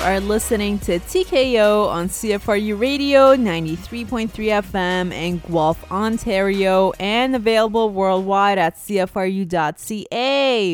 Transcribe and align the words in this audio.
Are 0.00 0.20
listening 0.20 0.78
to 0.80 0.98
TKO 0.98 1.88
on 1.88 2.08
CFRU 2.08 2.78
Radio 2.78 3.36
93.3 3.36 4.28
FM 4.28 5.12
in 5.12 5.38
Guelph, 5.38 5.90
Ontario, 5.90 6.92
and 6.98 7.36
available 7.36 7.90
worldwide 7.90 8.58
at 8.58 8.76
CFRU.ca. 8.76 10.00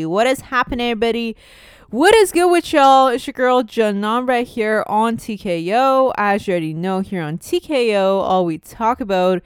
What 0.07 0.27
is 0.27 0.41
happening, 0.41 0.91
everybody? 0.91 1.37
What 1.91 2.15
is 2.15 2.33
good 2.33 2.51
with 2.51 2.73
y'all? 2.73 3.09
It's 3.09 3.27
your 3.27 3.33
girl 3.33 3.63
Janan 3.63 4.29
right 4.29 4.47
here 4.47 4.85
on 4.87 5.17
TKO. 5.17 6.13
As 6.17 6.47
you 6.47 6.53
already 6.53 6.75
know, 6.75 7.01
here 7.01 7.23
on 7.23 7.39
TKO, 7.39 8.21
all 8.23 8.45
we 8.45 8.59
talk 8.59 9.01
about 9.01 9.43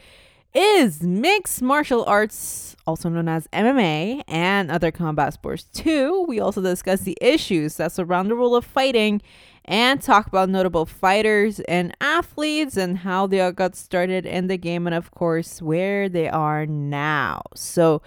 is 0.54 1.02
mixed 1.02 1.62
martial 1.62 2.04
arts, 2.04 2.76
also 2.86 3.08
known 3.08 3.28
as 3.28 3.48
MMA, 3.48 4.22
and 4.28 4.70
other 4.70 4.90
combat 4.90 5.34
sports 5.34 5.64
too. 5.64 6.24
We 6.28 6.38
also 6.38 6.62
discuss 6.62 7.00
the 7.00 7.18
issues 7.20 7.76
that 7.76 7.92
surround 7.92 8.30
the 8.30 8.34
role 8.34 8.54
of 8.54 8.64
fighting 8.64 9.20
and 9.64 10.00
talk 10.00 10.26
about 10.26 10.48
notable 10.48 10.86
fighters 10.86 11.60
and 11.60 11.96
athletes 12.00 12.76
and 12.76 12.98
how 12.98 13.26
they 13.26 13.40
all 13.40 13.52
got 13.52 13.74
started 13.76 14.26
in 14.26 14.46
the 14.46 14.58
game 14.58 14.86
and 14.86 14.94
of 14.94 15.10
course 15.10 15.62
where 15.62 16.08
they 16.08 16.28
are 16.28 16.66
now. 16.66 17.42
So 17.54 18.02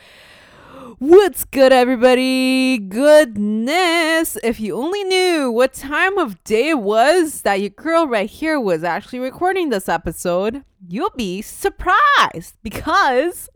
What's 0.99 1.43
good, 1.43 1.73
everybody? 1.73 2.77
Goodness! 2.77 4.37
If 4.43 4.59
you 4.59 4.75
only 4.75 5.03
knew 5.03 5.51
what 5.51 5.73
time 5.73 6.17
of 6.17 6.43
day 6.43 6.69
it 6.69 6.79
was 6.79 7.41
that 7.41 7.59
your 7.61 7.71
girl 7.71 8.07
right 8.07 8.29
here 8.29 8.59
was 8.59 8.83
actually 8.83 9.19
recording 9.19 9.69
this 9.69 9.89
episode, 9.89 10.63
you'll 10.87 11.11
be 11.11 11.41
surprised 11.41 12.55
because, 12.63 13.49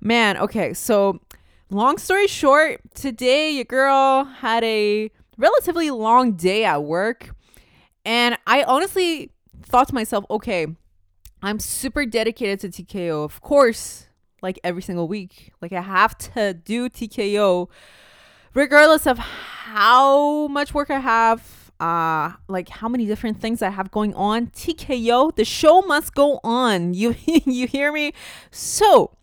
man, 0.00 0.36
okay, 0.36 0.72
so 0.72 1.20
long 1.70 1.98
story 1.98 2.26
short, 2.26 2.80
today 2.94 3.50
your 3.50 3.64
girl 3.64 4.24
had 4.24 4.62
a 4.62 5.10
relatively 5.42 5.90
long 5.90 6.32
day 6.32 6.64
at 6.64 6.84
work, 6.84 7.34
and 8.04 8.38
I 8.46 8.62
honestly 8.62 9.32
thought 9.62 9.88
to 9.88 9.94
myself, 9.94 10.24
okay, 10.30 10.66
I'm 11.42 11.58
super 11.58 12.06
dedicated 12.06 12.72
to 12.72 12.84
TKO. 12.84 13.24
Of 13.24 13.40
course, 13.40 14.06
like 14.40 14.58
every 14.64 14.82
single 14.82 15.08
week. 15.08 15.52
Like 15.60 15.72
I 15.72 15.80
have 15.80 16.16
to 16.34 16.54
do 16.54 16.88
TKO 16.88 17.68
regardless 18.54 19.06
of 19.06 19.18
how 19.18 20.46
much 20.48 20.74
work 20.74 20.90
I 20.90 21.00
have, 21.00 21.72
uh 21.80 22.32
like 22.48 22.68
how 22.68 22.88
many 22.88 23.06
different 23.06 23.40
things 23.40 23.62
I 23.62 23.70
have 23.70 23.90
going 23.90 24.14
on. 24.14 24.48
TKO, 24.48 25.34
the 25.34 25.44
show 25.44 25.82
must 25.82 26.14
go 26.14 26.40
on. 26.44 26.94
You 27.00 27.14
you 27.26 27.66
hear 27.66 27.92
me? 27.92 28.12
So, 28.50 29.16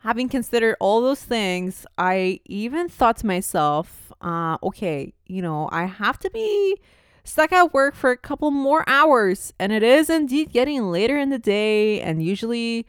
having 0.00 0.28
considered 0.28 0.76
all 0.78 1.00
those 1.00 1.22
things, 1.22 1.86
I 1.98 2.40
even 2.44 2.88
thought 2.88 3.16
to 3.18 3.26
myself, 3.26 4.05
uh 4.20 4.58
okay, 4.62 5.12
you 5.26 5.42
know, 5.42 5.68
I 5.72 5.84
have 5.84 6.18
to 6.20 6.30
be 6.30 6.78
stuck 7.24 7.52
at 7.52 7.74
work 7.74 7.94
for 7.94 8.10
a 8.10 8.16
couple 8.16 8.50
more 8.50 8.84
hours 8.88 9.52
and 9.58 9.72
it 9.72 9.82
is 9.82 10.08
indeed 10.08 10.52
getting 10.52 10.90
later 10.90 11.18
in 11.18 11.30
the 11.30 11.38
day 11.38 12.00
and 12.00 12.22
usually 12.22 12.86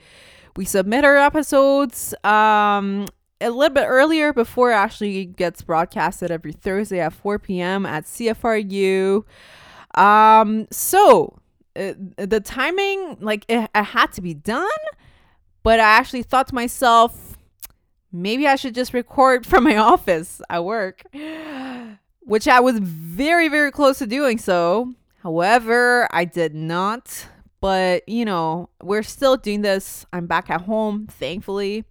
we 0.57 0.65
submit 0.65 1.05
our 1.05 1.17
episodes 1.17 2.13
um, 2.23 3.07
a 3.39 3.49
little 3.49 3.73
bit 3.73 3.85
earlier 3.87 4.33
before 4.33 4.71
it 4.71 4.75
actually 4.75 5.25
gets 5.25 5.61
broadcasted 5.61 6.31
every 6.31 6.51
Thursday 6.51 6.99
at 6.99 7.13
4 7.13 7.39
p.m. 7.39 7.85
at 7.85 8.05
CFRU. 8.05 9.23
Um, 9.95 10.67
so 10.71 11.37
uh, 11.75 11.93
the 12.17 12.39
timing, 12.39 13.17
like 13.19 13.45
it, 13.47 13.69
it 13.73 13.83
had 13.83 14.11
to 14.13 14.21
be 14.21 14.33
done, 14.33 14.67
but 15.61 15.79
I 15.79 15.83
actually 15.83 16.23
thought 16.23 16.47
to 16.47 16.55
myself, 16.55 17.26
maybe 18.11 18.47
I 18.47 18.55
should 18.55 18.75
just 18.75 18.93
record 18.93 19.45
from 19.45 19.63
my 19.63 19.77
office 19.93 20.41
at 20.49 20.63
work, 20.63 21.03
which 22.21 22.47
I 22.47 22.59
was 22.59 22.79
very, 22.79 23.47
very 23.47 23.71
close 23.71 23.99
to 23.99 24.07
doing 24.07 24.37
so. 24.37 24.93
However, 25.23 26.07
I 26.11 26.25
did 26.25 26.55
not 26.55 27.27
but, 27.59 28.07
you 28.07 28.25
know, 28.25 28.69
we're 28.81 29.03
still 29.03 29.35
doing 29.35 29.61
this. 29.61 30.05
I'm 30.13 30.27
back 30.27 30.49
at 30.49 30.61
home, 30.61 31.07
thankfully. 31.07 31.85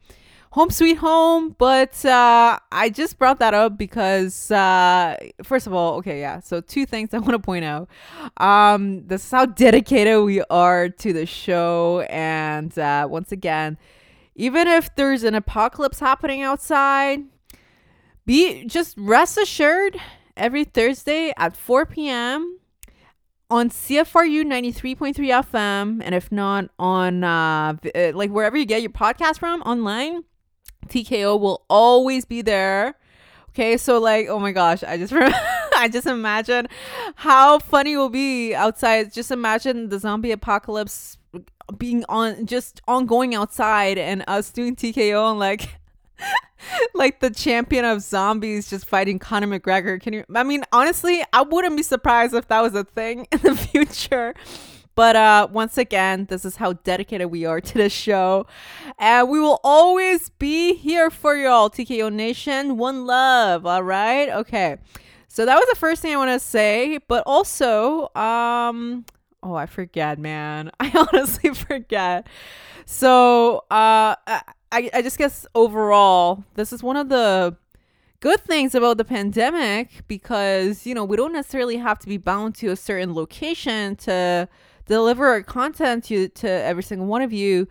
Home 0.51 0.71
sweet 0.71 0.99
home. 0.99 1.57
But 1.59 2.05
uh, 2.05 2.59
I 2.71 2.89
just 2.89 3.19
brought 3.19 3.41
that 3.41 3.53
up 3.53 3.77
because, 3.77 4.51
uh, 4.51 5.17
first 5.43 5.67
of 5.67 5.75
all, 5.75 5.97
okay, 5.97 6.21
yeah. 6.21 6.41
So, 6.41 6.61
two 6.61 6.87
things 6.87 7.13
I 7.13 7.19
want 7.19 7.33
to 7.33 7.39
point 7.39 7.65
out. 7.65 7.89
Um, 8.37 9.07
this 9.07 9.25
is 9.25 9.31
how 9.31 9.47
dedicated 9.47 10.23
we 10.23 10.43
are 10.43 10.89
to 10.89 11.13
the 11.13 11.27
show. 11.27 12.07
And 12.09 12.77
uh, 12.79 13.09
once 13.11 13.33
again, 13.33 13.77
even 14.37 14.69
if 14.69 14.95
there's 14.95 15.25
an 15.25 15.35
apocalypse 15.35 15.99
happening 15.99 16.43
outside, 16.43 17.25
be 18.25 18.65
just 18.67 18.95
rest 18.97 19.37
assured 19.37 19.97
every 20.37 20.63
Thursday 20.65 21.33
at 21.37 21.57
4 21.57 21.87
p.m 21.87 22.61
on 23.51 23.71
CFRU 23.71 24.45
93.3 24.45 25.15
FM, 25.15 26.01
and 26.03 26.15
if 26.15 26.33
not 26.33 26.69
on 26.79 27.23
uh, 27.23 27.75
uh, 27.95 28.13
like 28.15 28.31
wherever 28.31 28.57
you 28.57 28.67
get 28.67 28.83
your 28.83 28.91
podcast 28.91 29.39
from 29.39 29.63
online, 29.63 30.25
TKO 30.89 31.39
will 31.39 31.65
always 31.71 32.25
be 32.25 32.43
there. 32.43 32.95
Okay, 33.51 33.77
so 33.77 33.99
like, 33.99 34.29
oh 34.29 34.39
my 34.39 34.53
gosh, 34.53 34.83
I 34.83 34.97
just 34.97 35.13
I 35.77 35.89
just 35.91 36.07
imagine 36.07 36.69
how 37.15 37.59
funny 37.59 37.93
it 37.93 37.97
will 37.97 38.09
be 38.09 38.55
outside. 38.55 39.13
Just 39.13 39.31
imagine 39.31 39.89
the 39.89 39.99
zombie 39.99 40.33
apocalypse 40.33 41.17
being 41.79 42.05
on 42.09 42.47
just 42.47 42.81
ongoing 42.87 43.35
outside 43.35 43.99
and 43.99 44.25
us 44.27 44.51
doing 44.51 44.77
TKO 44.77 45.31
and 45.31 45.39
like 45.39 45.69
like 46.95 47.21
the 47.21 47.31
champion 47.31 47.85
of 47.85 48.03
zombies 48.03 48.71
just 48.71 48.87
fighting 48.87 49.19
Conor 49.19 49.59
McGregor. 49.59 50.01
Can 50.01 50.13
you? 50.13 50.25
I 50.35 50.43
mean, 50.43 50.65
honestly, 50.73 51.23
I 51.33 51.43
wouldn't 51.43 51.77
be 51.77 51.83
surprised 51.83 52.35
if 52.35 52.49
that 52.49 52.61
was 52.61 52.75
a 52.75 52.85
thing 52.85 53.27
in 53.33 53.41
the 53.41 53.57
future. 53.57 54.35
But 54.95 55.15
uh, 55.15 55.49
once 55.53 55.77
again, 55.77 56.25
this 56.31 56.47
is 56.47 56.57
how 56.57 56.73
dedicated 56.73 57.31
we 57.31 57.45
are 57.45 57.61
to 57.61 57.75
the 57.75 57.91
show. 57.91 58.47
And 58.99 59.29
we 59.29 59.39
will 59.39 59.61
always 59.63 60.31
be 60.31 60.75
here 60.75 61.11
for 61.11 61.37
y'all, 61.37 61.69
TKO 61.69 62.11
Nation. 62.11 62.79
One 62.79 63.07
love, 63.07 63.67
all 63.67 63.83
right? 63.83 64.31
Okay. 64.31 64.79
So 65.29 65.45
that 65.45 65.55
was 65.55 65.67
the 65.69 65.77
first 65.77 66.01
thing 66.01 66.15
I 66.15 66.17
want 66.17 66.31
to 66.31 66.41
say. 66.41 66.99
But 67.09 67.25
also, 67.27 68.09
um, 68.15 69.05
oh, 69.47 69.55
I 69.55 69.67
forget, 69.67 70.19
man. 70.19 70.71
I 70.81 70.93
honestly 70.95 71.55
forget. 71.55 72.27
So 72.85 73.59
uh, 73.71 74.17
I, 74.27 74.47
I 74.73 75.03
just 75.03 75.19
guess 75.19 75.47
overall, 75.55 76.45
this 76.55 76.73
is 76.73 76.83
one 76.83 76.97
of 76.97 77.09
the 77.09 77.57
good 78.21 78.41
things 78.41 78.75
about 78.75 78.97
the 78.97 79.05
pandemic 79.05 80.07
because, 80.09 80.87
you 80.87 80.95
know, 80.95 81.05
we 81.05 81.17
don't 81.17 81.33
necessarily 81.33 81.77
have 81.77 81.99
to 82.01 82.09
be 82.09 82.17
bound 82.17 82.55
to 82.57 82.69
a 82.69 82.77
certain 82.77 83.15
location 83.15 83.97
to 83.97 84.49
deliver 84.87 85.27
our 85.29 85.43
content 85.43 86.05
to, 86.05 86.29
to 86.29 86.49
every 86.49 86.83
single 86.83 87.07
one 87.07 87.23
of 87.23 87.33
you. 87.33 87.69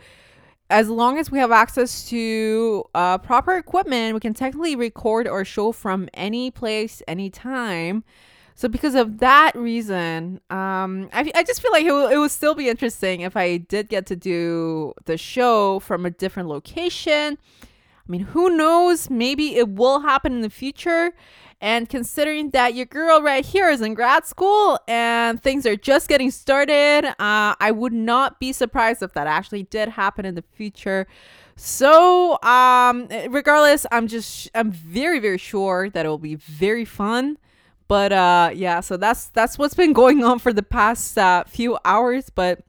As 0.70 0.90
long 0.90 1.20
as 1.20 1.30
we 1.30 1.38
have 1.40 1.52
access 1.52 2.10
to 2.10 2.84
uh, 2.96 3.20
proper 3.20 3.56
equipment, 3.56 4.16
we 4.16 4.20
can 4.20 4.34
technically 4.34 4.76
record 4.76 5.28
or 5.28 5.46
show 5.46 5.72
from 5.72 6.10
any 6.14 6.50
place, 6.50 7.04
anytime. 7.08 8.04
So 8.58 8.70
because 8.70 8.96
of 8.96 9.18
that 9.20 9.52
reason, 9.54 10.40
um, 10.50 11.10
I, 11.12 11.30
I 11.36 11.44
just 11.44 11.62
feel 11.62 11.74
like 11.74 11.84
it, 11.84 11.90
w- 11.90 12.08
it 12.08 12.18
would 12.18 12.32
still 12.32 12.56
be 12.56 12.70
interesting 12.70 13.20
if 13.22 13.36
I 13.36 13.58
did 13.58 13.90
get 13.90 14.06
to 14.08 14.16
do 14.16 14.94
the 15.04 15.18
show 15.18 15.80
from 15.80 16.06
a 16.06 16.10
different 16.10 16.48
location. 16.48 17.38
I 17.62 18.12
mean, 18.12 18.22
who 18.22 18.56
knows? 18.56 19.10
Maybe 19.10 19.58
it 19.58 19.68
will 19.70 20.00
happen 20.00 20.32
in 20.34 20.42
the 20.42 20.50
future. 20.50 21.12
And 21.60 21.90
considering 21.90 22.52
that 22.52 22.76
your 22.76 22.86
girl 22.86 23.22
right 23.22 23.46
here 23.46 23.70
is 23.70 23.82
in 23.82 23.94
grad 23.94 24.26
school 24.26 24.80
and 24.88 25.42
things 25.42 25.66
are 25.66 25.76
just 25.76 26.08
getting 26.08 26.32
started, 26.32 27.06
uh, 27.20 27.56
I 27.60 27.72
would 27.72 27.94
not 27.94 28.40
be 28.40 28.54
surprised 28.54 29.04
if 29.04 29.14
that 29.14 29.28
actually 29.28 29.64
did 29.64 29.90
happen 29.90 30.26
in 30.26 30.36
the 30.36 30.44
future. 30.54 31.08
So, 31.58 32.42
um, 32.44 33.08
regardless, 33.30 33.86
I'm 33.92 34.08
just 34.08 34.50
I'm 34.54 34.72
very 34.72 35.20
very 35.20 35.38
sure 35.38 35.90
that 35.90 36.06
it 36.06 36.10
will 36.10 36.18
be 36.18 36.36
very 36.36 36.86
fun. 36.86 37.38
But 37.88 38.12
uh 38.12 38.52
yeah, 38.54 38.80
so 38.80 38.98
that's 38.98 39.28
that's 39.28 39.58
what's 39.58 39.76
been 39.76 39.94
going 39.94 40.24
on 40.24 40.40
for 40.40 40.54
the 40.54 40.64
past 40.64 41.18
uh, 41.18 41.44
few 41.46 41.78
hours, 41.86 42.30
but 42.30 42.60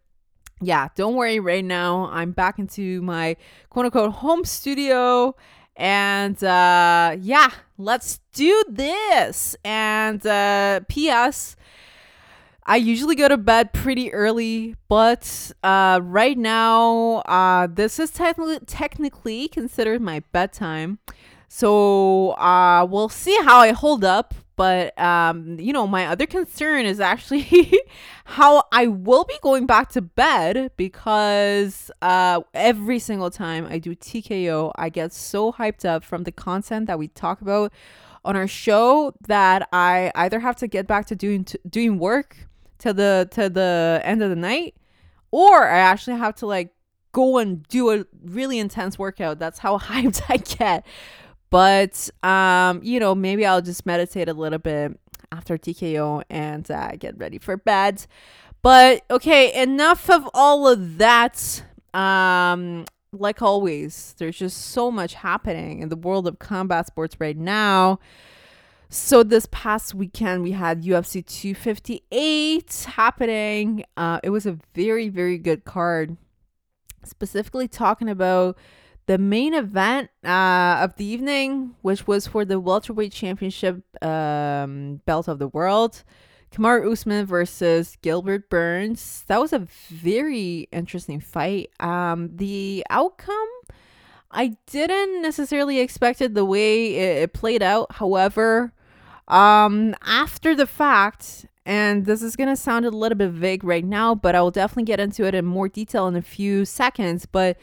yeah, 0.60 0.88
don't 0.94 1.14
worry 1.14 1.40
right 1.40 1.64
now. 1.64 2.08
I'm 2.12 2.32
back 2.32 2.58
into 2.58 3.02
my 3.02 3.36
quote 3.70 3.86
unquote 3.86 4.12
home 4.12 4.44
studio 4.44 5.34
and 5.76 6.42
uh 6.42 7.16
yeah, 7.20 7.50
let's 7.78 8.20
do 8.32 8.62
this. 8.68 9.56
And 9.64 10.26
uh 10.26 10.80
PS 10.88 11.56
I 12.68 12.76
usually 12.76 13.14
go 13.14 13.28
to 13.28 13.36
bed 13.36 13.72
pretty 13.72 14.12
early, 14.12 14.74
but 14.88 15.52
uh, 15.62 16.00
right 16.02 16.36
now, 16.36 17.18
uh, 17.18 17.68
this 17.68 18.00
is 18.00 18.10
technically 18.10 18.58
technically 18.66 19.46
considered 19.46 20.02
my 20.02 20.24
bedtime. 20.32 20.98
So 21.46 22.30
uh, 22.32 22.84
we'll 22.90 23.08
see 23.08 23.38
how 23.44 23.60
I 23.60 23.70
hold 23.70 24.02
up. 24.02 24.34
But 24.56 24.98
um, 24.98 25.60
you 25.60 25.72
know, 25.72 25.86
my 25.86 26.06
other 26.06 26.26
concern 26.26 26.86
is 26.86 26.98
actually 26.98 27.72
how 28.24 28.64
I 28.72 28.86
will 28.86 29.24
be 29.24 29.36
going 29.42 29.66
back 29.66 29.90
to 29.90 30.00
bed 30.00 30.72
because 30.76 31.90
uh, 32.02 32.40
every 32.54 32.98
single 32.98 33.30
time 33.30 33.66
I 33.68 33.78
do 33.78 33.94
TKO, 33.94 34.72
I 34.76 34.88
get 34.88 35.12
so 35.12 35.52
hyped 35.52 35.84
up 35.84 36.02
from 36.02 36.24
the 36.24 36.32
content 36.32 36.86
that 36.86 36.98
we 36.98 37.08
talk 37.08 37.40
about 37.40 37.72
on 38.24 38.34
our 38.34 38.48
show 38.48 39.14
that 39.28 39.68
I 39.72 40.10
either 40.14 40.40
have 40.40 40.56
to 40.56 40.66
get 40.66 40.86
back 40.86 41.06
to 41.06 41.14
doing 41.14 41.46
doing 41.68 41.98
work 41.98 42.48
to 42.78 42.92
the 42.92 43.28
to 43.32 43.48
the 43.48 44.00
end 44.02 44.22
of 44.22 44.30
the 44.30 44.36
night 44.36 44.74
or 45.30 45.68
I 45.68 45.78
actually 45.78 46.16
have 46.16 46.34
to 46.36 46.46
like 46.46 46.70
go 47.12 47.38
and 47.38 47.66
do 47.68 47.90
a 47.90 48.04
really 48.24 48.58
intense 48.58 48.98
workout. 48.98 49.38
That's 49.38 49.58
how 49.58 49.78
hyped 49.90 50.22
I 50.28 50.36
get. 50.38 50.86
But 51.56 52.10
um, 52.22 52.80
you 52.82 53.00
know, 53.00 53.14
maybe 53.14 53.46
I'll 53.46 53.62
just 53.62 53.86
meditate 53.86 54.28
a 54.28 54.34
little 54.34 54.58
bit 54.58 55.00
after 55.32 55.56
TKO 55.56 56.22
and 56.28 56.70
uh, 56.70 56.96
get 56.96 57.16
ready 57.16 57.38
for 57.38 57.56
bed. 57.56 58.06
But 58.60 59.04
okay, 59.10 59.62
enough 59.62 60.10
of 60.10 60.28
all 60.34 60.68
of 60.68 60.98
that. 60.98 61.62
Um, 61.94 62.84
like 63.10 63.40
always, 63.40 64.14
there's 64.18 64.36
just 64.36 64.66
so 64.66 64.90
much 64.90 65.14
happening 65.14 65.80
in 65.80 65.88
the 65.88 65.96
world 65.96 66.28
of 66.28 66.38
combat 66.38 66.88
sports 66.88 67.16
right 67.18 67.38
now. 67.38 68.00
So 68.90 69.22
this 69.22 69.48
past 69.50 69.94
weekend 69.94 70.42
we 70.42 70.52
had 70.52 70.82
UFC 70.82 71.24
258 71.24 72.86
happening. 72.96 73.82
Uh, 73.96 74.20
it 74.22 74.28
was 74.28 74.44
a 74.44 74.58
very 74.74 75.08
very 75.08 75.38
good 75.38 75.64
card. 75.64 76.18
Specifically 77.02 77.66
talking 77.66 78.10
about 78.10 78.58
the 79.06 79.18
main 79.18 79.54
event 79.54 80.10
uh, 80.24 80.78
of 80.82 80.96
the 80.96 81.04
evening, 81.04 81.74
which 81.82 82.06
was 82.06 82.26
for 82.26 82.44
the 82.44 82.58
welterweight 82.60 83.12
championship 83.12 83.82
um, 84.04 85.00
belt 85.06 85.28
of 85.28 85.38
the 85.38 85.48
world. 85.48 86.02
Kamaru 86.52 86.92
Usman 86.92 87.26
versus 87.26 87.96
Gilbert 88.02 88.48
Burns. 88.48 89.24
That 89.26 89.40
was 89.40 89.52
a 89.52 89.66
very 89.88 90.68
interesting 90.72 91.20
fight. 91.20 91.70
Um, 91.80 92.36
the 92.36 92.84
outcome, 92.90 93.48
I 94.30 94.56
didn't 94.66 95.22
necessarily 95.22 95.80
expect 95.80 96.20
it 96.20 96.34
the 96.34 96.44
way 96.44 96.94
it, 96.94 97.22
it 97.22 97.32
played 97.32 97.62
out. 97.62 97.92
However, 97.92 98.72
um, 99.28 99.94
after 100.02 100.54
the 100.54 100.66
fact, 100.66 101.46
and 101.64 102.06
this 102.06 102.22
is 102.22 102.36
gonna 102.36 102.56
sound 102.56 102.86
a 102.86 102.90
little 102.90 103.18
bit 103.18 103.30
vague 103.30 103.64
right 103.64 103.84
now, 103.84 104.14
but 104.14 104.34
I 104.34 104.40
will 104.40 104.52
definitely 104.52 104.84
get 104.84 105.00
into 105.00 105.24
it 105.24 105.34
in 105.34 105.44
more 105.44 105.68
detail 105.68 106.06
in 106.06 106.16
a 106.16 106.22
few 106.22 106.64
seconds. 106.64 107.26
But 107.26 107.58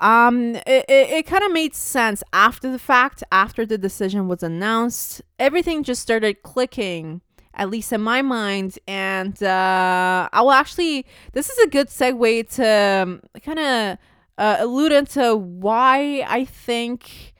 um, 0.00 0.54
it, 0.54 0.84
it, 0.88 1.10
it 1.10 1.26
kind 1.26 1.42
of 1.44 1.52
made 1.52 1.74
sense 1.74 2.22
after 2.32 2.70
the 2.70 2.78
fact, 2.78 3.24
after 3.32 3.66
the 3.66 3.78
decision 3.78 4.28
was 4.28 4.42
announced. 4.42 5.22
Everything 5.38 5.82
just 5.82 6.02
started 6.02 6.42
clicking 6.42 7.20
at 7.58 7.70
least 7.70 7.92
in 7.92 8.00
my 8.00 8.22
mind. 8.22 8.78
And 8.86 9.42
uh, 9.42 10.28
I 10.32 10.40
will 10.40 10.52
actually, 10.52 11.04
this 11.32 11.50
is 11.50 11.58
a 11.58 11.66
good 11.66 11.88
segue 11.88 12.48
to 12.54 13.02
um, 13.02 13.22
kind 13.42 13.58
of 13.58 13.98
uh, 14.38 14.56
allude 14.60 14.92
into 14.92 15.36
why 15.36 16.24
I 16.26 16.44
think 16.44 17.34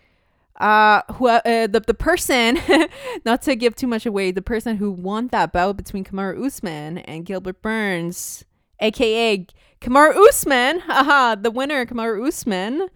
uh 0.60 1.02
who 1.12 1.28
uh, 1.28 1.68
the 1.68 1.80
the 1.86 1.94
person 1.94 2.58
not 3.24 3.40
to 3.40 3.54
give 3.54 3.76
too 3.76 3.86
much 3.86 4.04
away 4.04 4.32
the 4.32 4.42
person 4.42 4.76
who 4.76 4.90
won 4.90 5.28
that 5.28 5.52
bout 5.52 5.76
between 5.76 6.02
Kamaru 6.02 6.44
Usman 6.44 6.98
and 6.98 7.24
Gilbert 7.24 7.62
Burns 7.62 8.44
aka 8.80 9.46
Kamaru 9.80 10.28
Usman 10.28 10.80
haha 10.80 11.34
the 11.34 11.50
winner 11.50 11.86
Kamaru 11.86 12.26
Usman. 12.26 12.88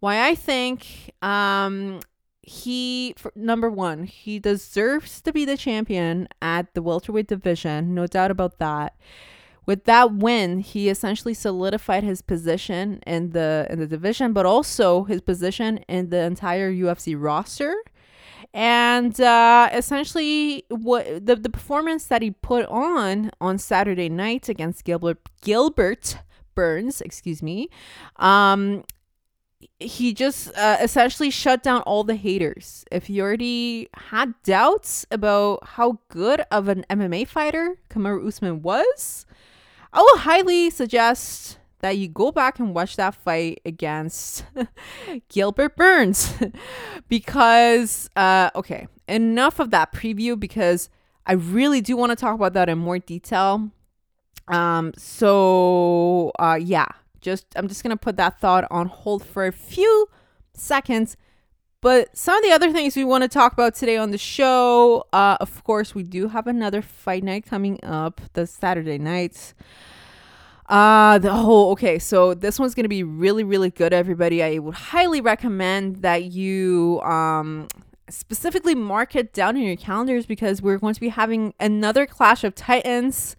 Why 0.00 0.26
I 0.28 0.34
think 0.34 1.12
um 1.22 2.00
he 2.42 3.14
for, 3.16 3.32
number 3.34 3.70
one 3.70 4.04
he 4.04 4.38
deserves 4.38 5.20
to 5.22 5.32
be 5.32 5.44
the 5.44 5.56
champion 5.56 6.28
at 6.42 6.74
the 6.74 6.82
welterweight 6.82 7.26
division 7.28 7.94
no 7.94 8.06
doubt 8.06 8.30
about 8.30 8.58
that. 8.58 8.96
With 9.66 9.84
that 9.84 10.14
win 10.14 10.60
he 10.60 10.88
essentially 10.88 11.34
solidified 11.34 12.04
his 12.04 12.20
position 12.22 13.00
in 13.06 13.30
the 13.30 13.66
in 13.70 13.78
the 13.78 13.86
division 13.86 14.32
but 14.32 14.46
also 14.46 15.04
his 15.04 15.20
position 15.20 15.78
in 15.88 16.10
the 16.10 16.20
entire 16.20 16.72
UFC 16.72 17.14
roster 17.18 17.74
and 18.54 19.20
uh, 19.20 19.68
essentially 19.72 20.64
what 20.70 21.26
the, 21.26 21.34
the 21.34 21.50
performance 21.50 22.06
that 22.06 22.22
he 22.22 22.30
put 22.30 22.64
on 22.66 23.30
on 23.40 23.58
Saturday 23.58 24.08
night 24.08 24.48
against 24.48 24.84
Gilbert 24.84 25.18
Gilbert 25.42 26.16
Burns 26.54 27.00
excuse 27.00 27.42
me 27.42 27.68
um 28.16 28.84
he 29.80 30.14
just 30.14 30.56
uh, 30.56 30.76
essentially 30.80 31.30
shut 31.30 31.62
down 31.62 31.82
all 31.82 32.04
the 32.04 32.16
haters. 32.16 32.84
If 32.90 33.10
you 33.10 33.22
already 33.22 33.88
had 33.94 34.34
doubts 34.42 35.06
about 35.10 35.60
how 35.64 35.98
good 36.08 36.44
of 36.50 36.68
an 36.68 36.84
MMA 36.90 37.26
fighter 37.26 37.76
Kamaru 37.90 38.26
Usman 38.26 38.62
was, 38.62 39.26
I 39.92 40.00
will 40.00 40.18
highly 40.18 40.70
suggest 40.70 41.58
that 41.84 41.98
you 41.98 42.08
go 42.08 42.32
back 42.32 42.58
and 42.58 42.74
watch 42.74 42.96
that 42.96 43.14
fight 43.14 43.60
against 43.66 44.46
Gilbert 45.28 45.76
Burns 45.76 46.32
because 47.10 48.08
uh 48.16 48.48
okay, 48.56 48.88
enough 49.06 49.60
of 49.60 49.70
that 49.70 49.92
preview 49.92 50.40
because 50.40 50.88
I 51.26 51.34
really 51.34 51.82
do 51.82 51.94
want 51.94 52.08
to 52.08 52.16
talk 52.16 52.34
about 52.34 52.54
that 52.54 52.70
in 52.70 52.78
more 52.78 52.98
detail. 52.98 53.70
Um 54.48 54.94
so 54.96 56.32
uh 56.38 56.58
yeah, 56.58 56.88
just 57.20 57.44
I'm 57.54 57.68
just 57.68 57.82
gonna 57.82 57.98
put 57.98 58.16
that 58.16 58.40
thought 58.40 58.66
on 58.70 58.86
hold 58.86 59.22
for 59.22 59.44
a 59.46 59.52
few 59.52 60.08
seconds. 60.54 61.18
But 61.82 62.16
some 62.16 62.38
of 62.38 62.42
the 62.42 62.52
other 62.52 62.72
things 62.72 62.96
we 62.96 63.04
want 63.04 63.24
to 63.24 63.28
talk 63.28 63.52
about 63.52 63.74
today 63.74 63.98
on 63.98 64.10
the 64.10 64.16
show, 64.16 65.04
uh, 65.12 65.36
of 65.38 65.62
course, 65.64 65.94
we 65.94 66.02
do 66.02 66.28
have 66.28 66.46
another 66.46 66.80
fight 66.80 67.22
night 67.22 67.44
coming 67.44 67.78
up 67.84 68.22
the 68.32 68.46
Saturday 68.46 68.96
nights. 68.96 69.52
Uh 70.66 71.18
the 71.18 71.32
whole 71.32 71.72
okay, 71.72 71.98
so 71.98 72.34
this 72.34 72.58
one's 72.58 72.74
gonna 72.74 72.88
be 72.88 73.02
really, 73.02 73.44
really 73.44 73.70
good, 73.70 73.92
everybody. 73.92 74.42
I 74.42 74.58
would 74.58 74.74
highly 74.74 75.20
recommend 75.20 75.96
that 76.02 76.24
you 76.24 77.00
um 77.02 77.68
specifically 78.08 78.74
mark 78.74 79.16
it 79.16 79.32
down 79.32 79.56
in 79.56 79.62
your 79.62 79.76
calendars 79.76 80.26
because 80.26 80.60
we're 80.60 80.76
going 80.76 80.94
to 80.94 81.00
be 81.00 81.08
having 81.08 81.54
another 81.58 82.04
clash 82.04 82.44
of 82.44 82.54
titans 82.54 83.34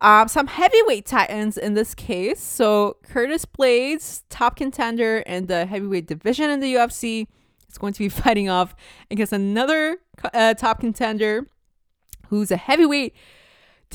um, 0.00 0.28
some 0.28 0.46
heavyweight 0.48 1.06
titans 1.06 1.56
in 1.56 1.74
this 1.74 1.94
case. 1.94 2.40
So 2.40 2.98
Curtis 3.02 3.46
Blaydes, 3.46 4.22
top 4.28 4.56
contender 4.56 5.18
in 5.20 5.46
the 5.46 5.66
heavyweight 5.66 6.06
division 6.06 6.50
in 6.50 6.60
the 6.60 6.74
UFC, 6.74 7.26
is 7.70 7.78
going 7.78 7.94
to 7.94 7.98
be 7.98 8.08
fighting 8.10 8.48
off 8.48 8.74
against 9.10 9.32
another 9.32 9.98
uh, 10.32 10.54
top 10.54 10.80
contender 10.80 11.48
who's 12.28 12.50
a 12.50 12.56
heavyweight. 12.56 13.14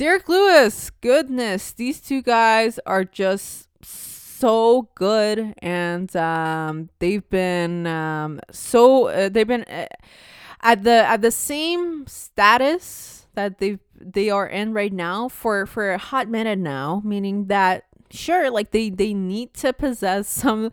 Derek 0.00 0.30
Lewis. 0.30 0.88
Goodness, 1.02 1.72
these 1.72 2.00
two 2.00 2.22
guys 2.22 2.80
are 2.86 3.04
just 3.04 3.68
so 3.82 4.88
good, 4.94 5.52
and 5.58 6.16
um, 6.16 6.88
they've 7.00 7.28
been 7.28 7.86
um, 7.86 8.40
so 8.50 9.08
uh, 9.08 9.28
they've 9.28 9.46
been 9.46 9.64
uh, 9.64 9.84
at 10.62 10.84
the 10.84 11.06
at 11.06 11.20
the 11.20 11.30
same 11.30 12.06
status 12.06 13.26
that 13.34 13.58
they've 13.58 13.78
they 13.94 14.30
are 14.30 14.46
in 14.46 14.72
right 14.72 14.94
now 14.94 15.28
for 15.28 15.66
for 15.66 15.92
a 15.92 15.98
hot 15.98 16.28
minute 16.28 16.58
now 16.58 17.02
meaning 17.04 17.48
that 17.48 17.84
sure 18.12 18.50
like 18.50 18.70
they 18.70 18.90
they 18.90 19.14
need 19.14 19.54
to 19.54 19.72
possess 19.72 20.28
some 20.28 20.70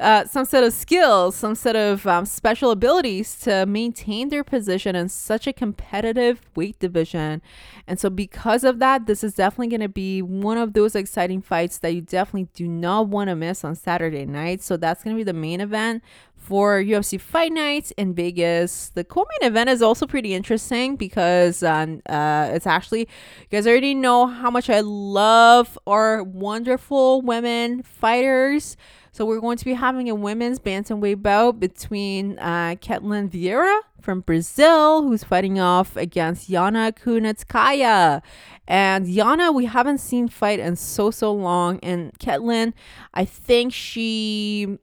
uh 0.00 0.24
some 0.24 0.44
set 0.44 0.64
of 0.64 0.72
skills 0.72 1.36
some 1.36 1.54
set 1.54 1.76
of 1.76 2.06
um, 2.06 2.24
special 2.24 2.70
abilities 2.70 3.38
to 3.38 3.66
maintain 3.66 4.28
their 4.28 4.44
position 4.44 4.96
in 4.96 5.08
such 5.08 5.46
a 5.46 5.52
competitive 5.52 6.40
weight 6.54 6.78
division. 6.78 7.42
And 7.86 7.98
so 7.98 8.10
because 8.10 8.64
of 8.64 8.78
that 8.78 9.06
this 9.06 9.22
is 9.22 9.34
definitely 9.34 9.68
going 9.68 9.80
to 9.80 9.88
be 9.88 10.22
one 10.22 10.58
of 10.58 10.72
those 10.72 10.94
exciting 10.94 11.42
fights 11.42 11.78
that 11.78 11.94
you 11.94 12.00
definitely 12.00 12.48
do 12.54 12.66
not 12.66 13.08
want 13.08 13.28
to 13.28 13.36
miss 13.36 13.64
on 13.64 13.74
saturday 13.74 14.26
night. 14.26 14.62
So 14.62 14.76
that's 14.76 15.02
going 15.02 15.14
to 15.16 15.20
be 15.20 15.24
the 15.24 15.32
main 15.32 15.60
event 15.60 16.02
for 16.48 16.82
UFC 16.82 17.20
Fight 17.20 17.52
Night 17.52 17.92
in 17.98 18.14
Vegas. 18.14 18.90
The 18.94 19.04
co-main 19.04 19.50
event 19.50 19.68
is 19.68 19.82
also 19.82 20.06
pretty 20.06 20.32
interesting 20.32 20.96
because 20.96 21.62
um, 21.62 22.00
uh, 22.08 22.48
it's 22.54 22.66
actually 22.66 23.00
you 23.00 23.06
guys 23.50 23.66
already 23.66 23.94
know 23.94 24.26
how 24.26 24.50
much 24.50 24.70
I 24.70 24.80
love 24.80 25.78
our 25.86 26.22
wonderful 26.22 27.20
women 27.20 27.82
fighters. 27.82 28.78
So 29.12 29.26
we're 29.26 29.40
going 29.40 29.58
to 29.58 29.64
be 29.66 29.74
having 29.74 30.08
a 30.08 30.14
women's 30.14 30.58
bantamweight 30.58 31.22
bout 31.22 31.60
between 31.60 32.38
uh, 32.38 32.76
Ketlen 32.80 33.28
Vieira 33.28 33.80
from 34.00 34.20
Brazil, 34.20 35.02
who's 35.02 35.24
fighting 35.24 35.60
off 35.60 35.96
against 35.96 36.48
Yana 36.48 36.92
Kunitskaya. 36.92 38.22
And 38.66 39.06
Yana, 39.06 39.54
we 39.54 39.66
haven't 39.66 39.98
seen 39.98 40.28
fight 40.28 40.60
in 40.60 40.76
so 40.76 41.10
so 41.10 41.30
long, 41.30 41.78
and 41.82 42.18
Ketlen, 42.18 42.72
I 43.12 43.26
think 43.26 43.74
she 43.74 44.78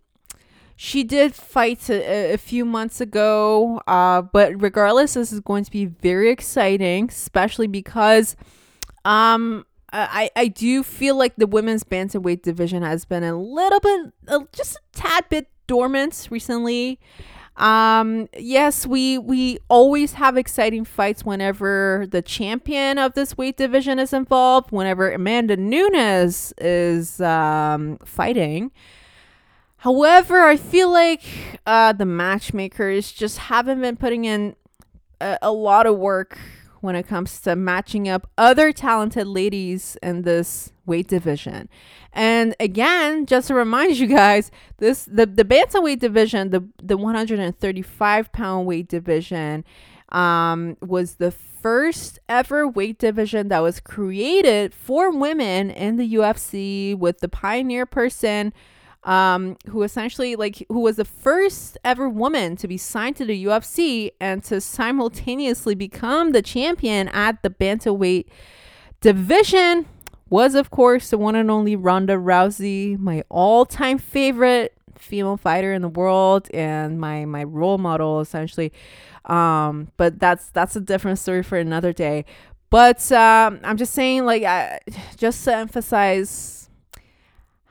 she 0.76 1.04
did 1.04 1.34
fight 1.34 1.90
a, 1.90 2.34
a 2.34 2.38
few 2.38 2.66
months 2.66 3.00
ago, 3.00 3.82
uh, 3.88 4.22
but 4.22 4.62
regardless, 4.62 5.14
this 5.14 5.32
is 5.32 5.40
going 5.40 5.64
to 5.64 5.72
be 5.72 5.86
very 5.86 6.30
exciting, 6.30 7.10
especially 7.10 7.68
because 7.68 8.36
um, 9.06 9.66
I, 9.94 10.30
I 10.36 10.48
do 10.48 10.84
feel 10.84 11.16
like 11.16 11.36
the 11.38 11.48
women's 11.48 11.84
bantamweight 11.84 12.42
division 12.42 12.84
has 12.84 13.06
been 13.06 13.24
a 13.24 13.40
little 13.40 13.80
bit, 13.80 14.14
uh, 14.28 14.40
just 14.52 14.76
a 14.76 14.80
tad 14.94 15.30
bit 15.30 15.48
dormant 15.68 16.28
recently. 16.30 17.00
Um, 17.58 18.28
yes, 18.38 18.86
we 18.86 19.18
we 19.18 19.60
always 19.70 20.14
have 20.14 20.36
exciting 20.36 20.84
fights 20.84 21.24
whenever 21.24 22.06
the 22.10 22.22
champion 22.22 22.98
of 22.98 23.14
this 23.14 23.38
weight 23.38 23.56
division 23.56 23.98
is 23.98 24.12
involved. 24.12 24.74
Whenever 24.74 25.10
Amanda 25.10 25.56
Nunes 25.56 26.54
is 26.58 27.22
um, 27.22 27.98
fighting. 28.04 28.72
However, 29.86 30.42
I 30.42 30.58
feel 30.58 30.90
like 30.90 31.22
uh, 31.68 31.94
the 31.94 32.08
matchmakers 32.08 33.12
just 33.12 33.38
haven't 33.38 33.82
been 33.82 33.98
putting 33.98 34.26
in 34.26 34.56
a, 35.22 35.38
a 35.44 35.52
lot 35.52 35.86
of 35.86 35.96
work 36.00 36.40
when 36.82 36.96
it 36.96 37.04
comes 37.04 37.40
to 37.42 37.56
matching 37.56 38.10
up 38.10 38.28
other 38.36 38.72
talented 38.72 39.28
ladies 39.28 39.96
in 40.02 40.24
this 40.24 40.74
weight 40.88 41.08
division. 41.08 41.70
And 42.14 42.56
again, 42.60 43.28
just 43.28 43.50
to 43.50 43.54
remind 43.54 43.98
you 43.98 44.08
guys, 44.08 44.50
this 44.78 45.06
the 45.06 45.28
the 45.28 45.46
bantamweight 45.46 46.00
division, 46.00 46.50
the 46.50 46.68
the 46.82 46.98
135 46.98 48.32
pound 48.32 48.66
weight 48.66 48.88
division, 48.88 49.64
um, 50.10 50.78
was 50.82 51.18
the 51.18 51.30
first 51.30 52.18
ever 52.28 52.68
weight 52.68 52.98
division 52.98 53.50
that 53.50 53.60
was 53.60 53.80
created 53.80 54.74
for 54.74 55.12
women 55.12 55.70
in 55.70 55.98
the 55.98 56.16
UFC 56.16 56.98
with 56.98 57.20
the 57.20 57.30
pioneer 57.30 57.86
person 57.86 58.52
um, 59.06 59.58
who 59.70 59.84
essentially 59.84 60.36
like 60.36 60.66
who 60.68 60.80
was 60.80 60.98
the 60.98 61.06
first 61.06 61.78
ever 61.86 62.10
woman 62.10 62.56
to 62.58 62.68
be 62.68 62.78
signed 62.78 63.16
to 63.18 63.26
the 63.26 63.46
UFC 63.46 64.12
and 64.20 64.44
to 64.46 64.60
simultaneously 64.60 65.76
become 65.76 66.32
the 66.32 66.42
champion 66.42 67.08
at 67.10 67.42
the 67.44 67.50
bantamweight 67.50 68.26
division 69.02 69.86
was 70.30 70.56
of 70.56 70.72
course 70.72 71.12
the 71.12 71.18
one 71.18 71.36
and 71.36 71.52
only 71.52 71.76
Ronda 71.76 72.16
Rousey, 72.16 72.98
my 72.98 73.24
all-time 73.30 74.00
favorite 74.00 74.74
female 74.98 75.38
fighter 75.38 75.72
in 75.72 75.84
the 75.84 75.90
world 75.90 76.50
and 76.54 77.00
my 77.00 77.26
my 77.26 77.44
role 77.44 77.78
model 77.78 78.20
essentially. 78.20 78.74
Um, 79.26 79.92
but 79.98 80.20
that's 80.20 80.50
that's 80.50 80.76
a 80.76 80.82
different 80.82 81.20
story 81.20 81.44
for 81.44 81.58
another 81.58 81.94
day. 81.94 82.26
But 82.72 83.12
um, 83.12 83.60
I'm 83.64 83.78
just 83.78 83.94
saying, 83.94 84.26
like, 84.26 84.44
I, 84.44 84.80
just 85.16 85.44
to 85.46 85.56
emphasize 85.56 86.65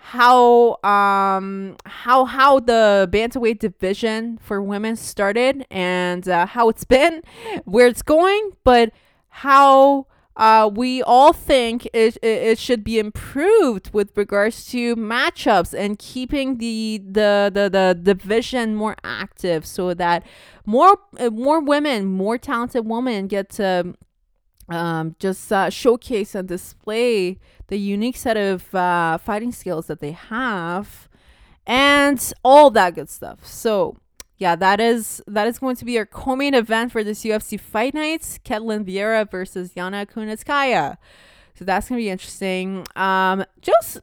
how 0.08 0.76
um 0.84 1.76
how 1.86 2.26
how 2.26 2.60
the 2.60 3.08
bantamweight 3.10 3.58
division 3.58 4.38
for 4.42 4.60
women 4.60 4.96
started 4.96 5.66
and 5.70 6.28
uh, 6.28 6.44
how 6.44 6.68
it's 6.68 6.84
been, 6.84 7.22
where 7.64 7.86
it's 7.86 8.02
going, 8.02 8.50
but 8.64 8.92
how 9.28 10.06
uh, 10.36 10.68
we 10.72 11.02
all 11.02 11.32
think 11.32 11.86
it, 11.94 12.16
it, 12.16 12.18
it 12.22 12.58
should 12.58 12.84
be 12.84 12.98
improved 12.98 13.94
with 13.94 14.10
regards 14.14 14.66
to 14.66 14.94
matchups 14.94 15.72
and 15.72 15.98
keeping 15.98 16.58
the, 16.58 17.00
the 17.02 17.50
the 17.52 17.70
the 17.70 17.98
division 18.02 18.76
more 18.76 18.96
active 19.04 19.64
so 19.64 19.94
that 19.94 20.22
more 20.66 20.98
uh, 21.18 21.30
more 21.30 21.60
women, 21.60 22.04
more 22.04 22.36
talented 22.36 22.86
women 22.86 23.26
get 23.26 23.48
to 23.48 23.94
um, 24.68 25.16
just 25.18 25.52
uh, 25.52 25.70
showcase 25.70 26.34
and 26.34 26.48
display 26.48 27.38
the 27.68 27.78
unique 27.78 28.16
set 28.16 28.36
of 28.36 28.74
uh, 28.74 29.18
fighting 29.18 29.52
skills 29.52 29.86
that 29.86 30.00
they 30.00 30.12
have 30.12 31.08
and 31.66 32.32
all 32.42 32.70
that 32.70 32.94
good 32.94 33.08
stuff. 33.08 33.46
So 33.46 33.96
yeah, 34.36 34.56
that 34.56 34.80
is 34.80 35.22
that 35.26 35.46
is 35.46 35.58
going 35.58 35.76
to 35.76 35.84
be 35.84 35.96
our 35.98 36.06
co-main 36.06 36.54
event 36.54 36.92
for 36.92 37.04
this 37.04 37.24
UFC 37.24 37.58
fight 37.58 37.94
night. 37.94 38.40
Ketlen 38.44 38.84
Vieira 38.84 39.30
versus 39.30 39.72
Yana 39.74 40.06
Kunitskaya. 40.06 40.96
So 41.54 41.64
that's 41.64 41.88
gonna 41.88 42.00
be 42.00 42.10
interesting. 42.10 42.86
Um, 42.96 43.44
just 43.62 44.00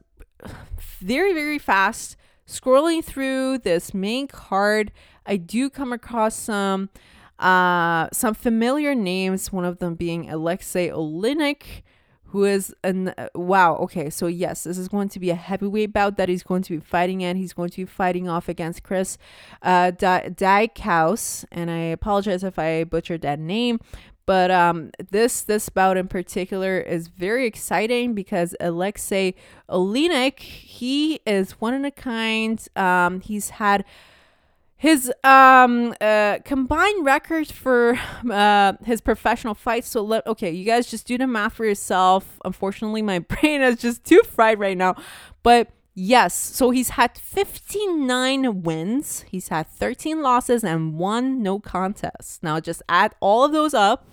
very 0.78 1.34
very 1.34 1.58
fast 1.58 2.16
scrolling 2.46 3.04
through 3.04 3.58
this 3.58 3.92
main 3.92 4.26
card. 4.26 4.90
I 5.26 5.36
do 5.36 5.70
come 5.70 5.92
across 5.92 6.34
some 6.34 6.88
uh, 7.38 8.08
some 8.12 8.34
familiar 8.34 8.94
names. 8.94 9.52
One 9.52 9.64
of 9.64 9.78
them 9.78 9.94
being 9.94 10.30
Alexei 10.30 10.88
Oleinik, 10.88 11.82
who 12.32 12.44
is 12.44 12.74
an 12.82 13.08
uh, 13.18 13.28
wow 13.34 13.76
okay 13.76 14.08
so 14.08 14.26
yes 14.26 14.64
this 14.64 14.78
is 14.78 14.88
going 14.88 15.08
to 15.08 15.20
be 15.20 15.28
a 15.28 15.34
heavyweight 15.34 15.92
bout 15.92 16.16
that 16.16 16.30
he's 16.30 16.42
going 16.42 16.62
to 16.62 16.78
be 16.78 16.80
fighting 16.80 17.20
in 17.20 17.36
he's 17.36 17.52
going 17.52 17.68
to 17.68 17.76
be 17.76 17.84
fighting 17.84 18.26
off 18.26 18.48
against 18.48 18.82
chris 18.82 19.18
uh 19.60 19.92
Daukaus 19.92 21.44
and 21.52 21.70
i 21.70 21.76
apologize 21.76 22.42
if 22.42 22.58
i 22.58 22.84
butchered 22.84 23.20
that 23.20 23.38
name 23.38 23.80
but 24.24 24.50
um 24.50 24.90
this 25.10 25.42
this 25.42 25.68
bout 25.68 25.98
in 25.98 26.08
particular 26.08 26.80
is 26.80 27.08
very 27.08 27.46
exciting 27.46 28.14
because 28.14 28.56
alexei 28.60 29.34
Oleinik, 29.68 30.38
he 30.40 31.20
is 31.26 31.52
one 31.60 31.74
in 31.74 31.84
a 31.84 31.90
kind 31.90 32.66
um 32.76 33.20
he's 33.20 33.50
had 33.50 33.84
his 34.82 35.12
um 35.22 35.94
uh 36.00 36.38
combined 36.44 37.04
record 37.04 37.46
for 37.46 37.96
uh 38.30 38.72
his 38.84 39.00
professional 39.00 39.54
fights 39.54 39.88
so 39.88 40.02
let 40.02 40.26
okay 40.26 40.50
you 40.50 40.64
guys 40.64 40.90
just 40.90 41.06
do 41.06 41.16
the 41.16 41.26
math 41.26 41.52
for 41.52 41.64
yourself. 41.64 42.40
Unfortunately 42.44 43.00
my 43.00 43.18
brain 43.32 43.62
is 43.62 43.76
just 43.76 44.04
too 44.04 44.20
fried 44.24 44.58
right 44.58 44.76
now. 44.76 44.96
But 45.44 45.70
yes 45.94 46.34
so 46.34 46.70
he's 46.70 46.88
had 46.90 47.16
59 47.16 48.62
wins. 48.62 49.24
He's 49.28 49.48
had 49.48 49.68
13 49.68 50.20
losses 50.20 50.64
and 50.64 50.98
one 50.98 51.44
no 51.44 51.60
contest. 51.60 52.42
Now 52.42 52.58
just 52.58 52.82
add 52.88 53.14
all 53.20 53.44
of 53.44 53.52
those 53.52 53.74
up. 53.74 54.08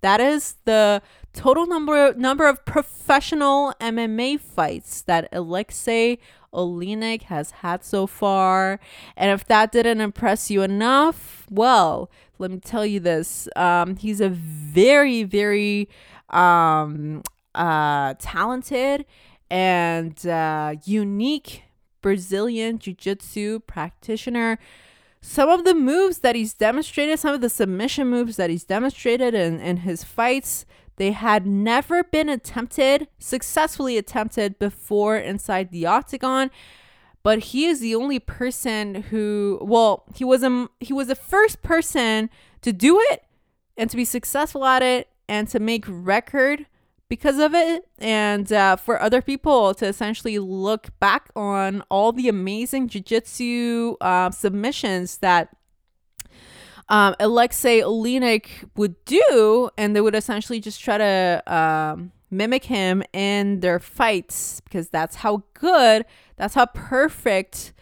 That 0.00 0.18
is 0.18 0.56
the 0.64 1.02
total 1.32 1.66
number 1.66 2.14
number 2.14 2.46
of 2.48 2.64
professional 2.64 3.74
MMA 3.80 4.40
fights 4.40 5.02
that 5.02 5.28
Alexei 5.32 6.18
Oleinik 6.52 7.22
has 7.24 7.50
had 7.50 7.84
so 7.84 8.06
far. 8.06 8.80
And 9.16 9.30
if 9.30 9.46
that 9.46 9.72
didn't 9.72 10.00
impress 10.00 10.50
you 10.50 10.62
enough, 10.62 11.46
well, 11.50 12.10
let 12.38 12.50
me 12.50 12.58
tell 12.58 12.86
you 12.86 13.00
this. 13.00 13.48
Um, 13.56 13.96
he's 13.96 14.20
a 14.20 14.28
very, 14.28 15.22
very 15.22 15.88
um, 16.30 17.22
uh, 17.54 18.14
talented 18.18 19.04
and 19.50 20.26
uh, 20.26 20.76
unique 20.84 21.64
Brazilian 22.02 22.78
Jiu 22.78 22.94
Jitsu 22.94 23.60
practitioner. 23.60 24.58
Some 25.20 25.50
of 25.50 25.64
the 25.64 25.74
moves 25.74 26.20
that 26.20 26.34
he's 26.34 26.54
demonstrated, 26.54 27.18
some 27.18 27.34
of 27.34 27.42
the 27.42 27.50
submission 27.50 28.08
moves 28.08 28.36
that 28.36 28.48
he's 28.48 28.64
demonstrated 28.64 29.34
in, 29.34 29.60
in 29.60 29.78
his 29.78 30.02
fights, 30.02 30.64
they 31.00 31.12
had 31.12 31.46
never 31.46 32.04
been 32.04 32.28
attempted, 32.28 33.08
successfully 33.18 33.96
attempted 33.96 34.58
before 34.58 35.16
inside 35.16 35.70
the 35.70 35.86
octagon. 35.86 36.50
But 37.22 37.38
he 37.38 37.64
is 37.64 37.80
the 37.80 37.94
only 37.94 38.18
person 38.18 38.96
who, 39.04 39.58
well, 39.62 40.04
he 40.14 40.24
was 40.24 40.42
a, 40.42 40.68
he 40.78 40.92
was 40.92 41.06
the 41.06 41.14
first 41.14 41.62
person 41.62 42.28
to 42.60 42.74
do 42.74 43.00
it 43.10 43.24
and 43.78 43.88
to 43.88 43.96
be 43.96 44.04
successful 44.04 44.62
at 44.66 44.82
it 44.82 45.08
and 45.26 45.48
to 45.48 45.58
make 45.58 45.86
record 45.88 46.66
because 47.08 47.38
of 47.38 47.54
it 47.54 47.88
and 47.98 48.52
uh, 48.52 48.76
for 48.76 49.00
other 49.00 49.22
people 49.22 49.72
to 49.76 49.86
essentially 49.86 50.38
look 50.38 50.88
back 51.00 51.30
on 51.34 51.82
all 51.88 52.12
the 52.12 52.28
amazing 52.28 52.88
jiu-jitsu 52.88 53.96
uh, 54.02 54.30
submissions 54.30 55.16
that 55.16 55.56
um, 56.90 57.14
Alexei 57.20 57.80
Oleinik 57.80 58.68
would 58.76 59.02
do, 59.04 59.70
and 59.78 59.94
they 59.94 60.00
would 60.00 60.16
essentially 60.16 60.60
just 60.60 60.82
try 60.82 60.98
to 60.98 61.42
um, 61.46 62.10
mimic 62.32 62.64
him 62.64 63.04
in 63.12 63.60
their 63.60 63.78
fights 63.78 64.60
because 64.60 64.88
that's 64.88 65.16
how 65.16 65.44
good, 65.54 66.04
that's 66.36 66.54
how 66.54 66.66
perfect 66.66 67.72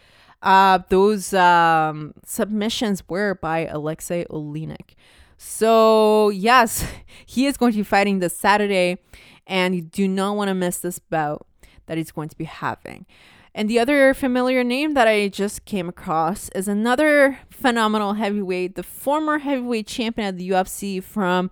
uh, 0.43 0.79
those 0.89 1.33
um, 1.33 2.13
submissions 2.23 3.01
were 3.09 3.33
by 3.33 3.65
Alexei 3.65 4.25
Oleinik. 4.25 4.93
So, 5.37 6.29
yes, 6.29 6.85
he 7.25 7.47
is 7.47 7.57
going 7.57 7.71
to 7.71 7.77
be 7.79 7.83
fighting 7.83 8.19
this 8.19 8.37
Saturday, 8.37 8.99
and 9.47 9.73
you 9.73 9.81
do 9.81 10.07
not 10.07 10.35
want 10.35 10.49
to 10.49 10.53
miss 10.53 10.77
this 10.77 10.99
bout 10.99 11.47
that 11.87 11.97
he's 11.97 12.11
going 12.11 12.29
to 12.29 12.37
be 12.37 12.45
having. 12.45 13.07
And 13.53 13.69
the 13.69 13.79
other 13.79 14.13
familiar 14.13 14.63
name 14.63 14.93
that 14.93 15.07
I 15.07 15.27
just 15.27 15.65
came 15.65 15.89
across 15.89 16.49
is 16.49 16.67
another 16.67 17.39
phenomenal 17.49 18.13
heavyweight, 18.13 18.75
the 18.75 18.83
former 18.83 19.39
heavyweight 19.39 19.87
champion 19.87 20.29
of 20.29 20.37
the 20.37 20.49
UFC 20.49 21.03
from 21.03 21.49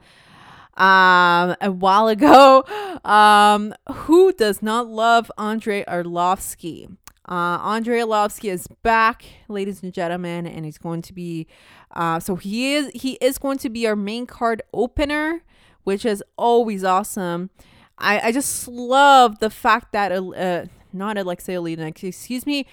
um, 0.78 1.56
a 1.62 1.72
while 1.72 2.08
ago. 2.08 2.64
Um, 3.06 3.74
who 3.94 4.34
does 4.34 4.62
not 4.62 4.88
love 4.88 5.32
Andrei 5.38 5.86
Arlovsky? 5.86 6.98
Uh, 7.30 7.60
Andrei 7.62 8.00
Arlovsky 8.00 8.50
is 8.50 8.68
back, 8.82 9.24
ladies 9.48 9.84
and 9.84 9.94
gentlemen, 9.94 10.48
and 10.48 10.66
he's 10.66 10.80
going 10.80 11.04
to 11.04 11.14
be. 11.14 11.46
Uh, 11.92 12.20
so 12.20 12.36
he 12.36 12.74
is 12.74 12.90
he 12.96 13.14
is 13.22 13.38
going 13.38 13.60
to 13.60 13.70
be 13.70 13.86
our 13.88 13.96
main 13.96 14.26
card 14.26 14.62
opener, 14.74 15.44
which 15.84 16.06
is 16.06 16.24
always 16.38 16.84
awesome. 16.84 17.50
I 17.98 18.20
I 18.20 18.32
just 18.32 18.68
love 18.68 19.40
the 19.40 19.52
fact 19.52 19.92
that 19.94 20.12
uh, 20.12 20.66
not 20.94 21.18
Alexei 21.18 21.56
Oleinik, 21.56 22.04
excuse 22.04 22.46
me, 22.46 22.66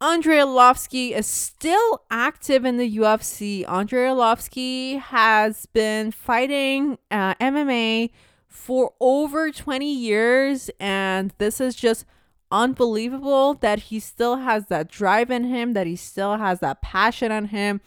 Andrei 0.00 0.36
Arlovsky 0.36 1.10
is 1.10 1.26
still 1.26 2.02
active 2.08 2.64
in 2.64 2.76
the 2.76 2.98
UFC. 2.98 3.68
Andrei 3.68 4.06
Arlovsky 4.06 5.00
has 5.00 5.66
been 5.66 6.12
fighting 6.12 6.98
uh, 7.10 7.34
MMA 7.34 8.10
for 8.46 8.92
over 9.00 9.50
20 9.50 9.92
years, 9.92 10.70
and 10.78 11.32
this 11.38 11.60
is 11.60 11.74
just 11.74 12.04
unbelievable 12.52 13.54
that 13.54 13.78
he 13.80 13.98
still 13.98 14.36
has 14.36 14.66
that 14.66 14.88
drive 14.88 15.32
in 15.32 15.44
him, 15.44 15.72
that 15.72 15.88
he 15.88 15.96
still 15.96 16.36
has 16.36 16.60
that 16.60 16.80
passion 16.80 17.32
on 17.32 17.46
him, 17.46 17.80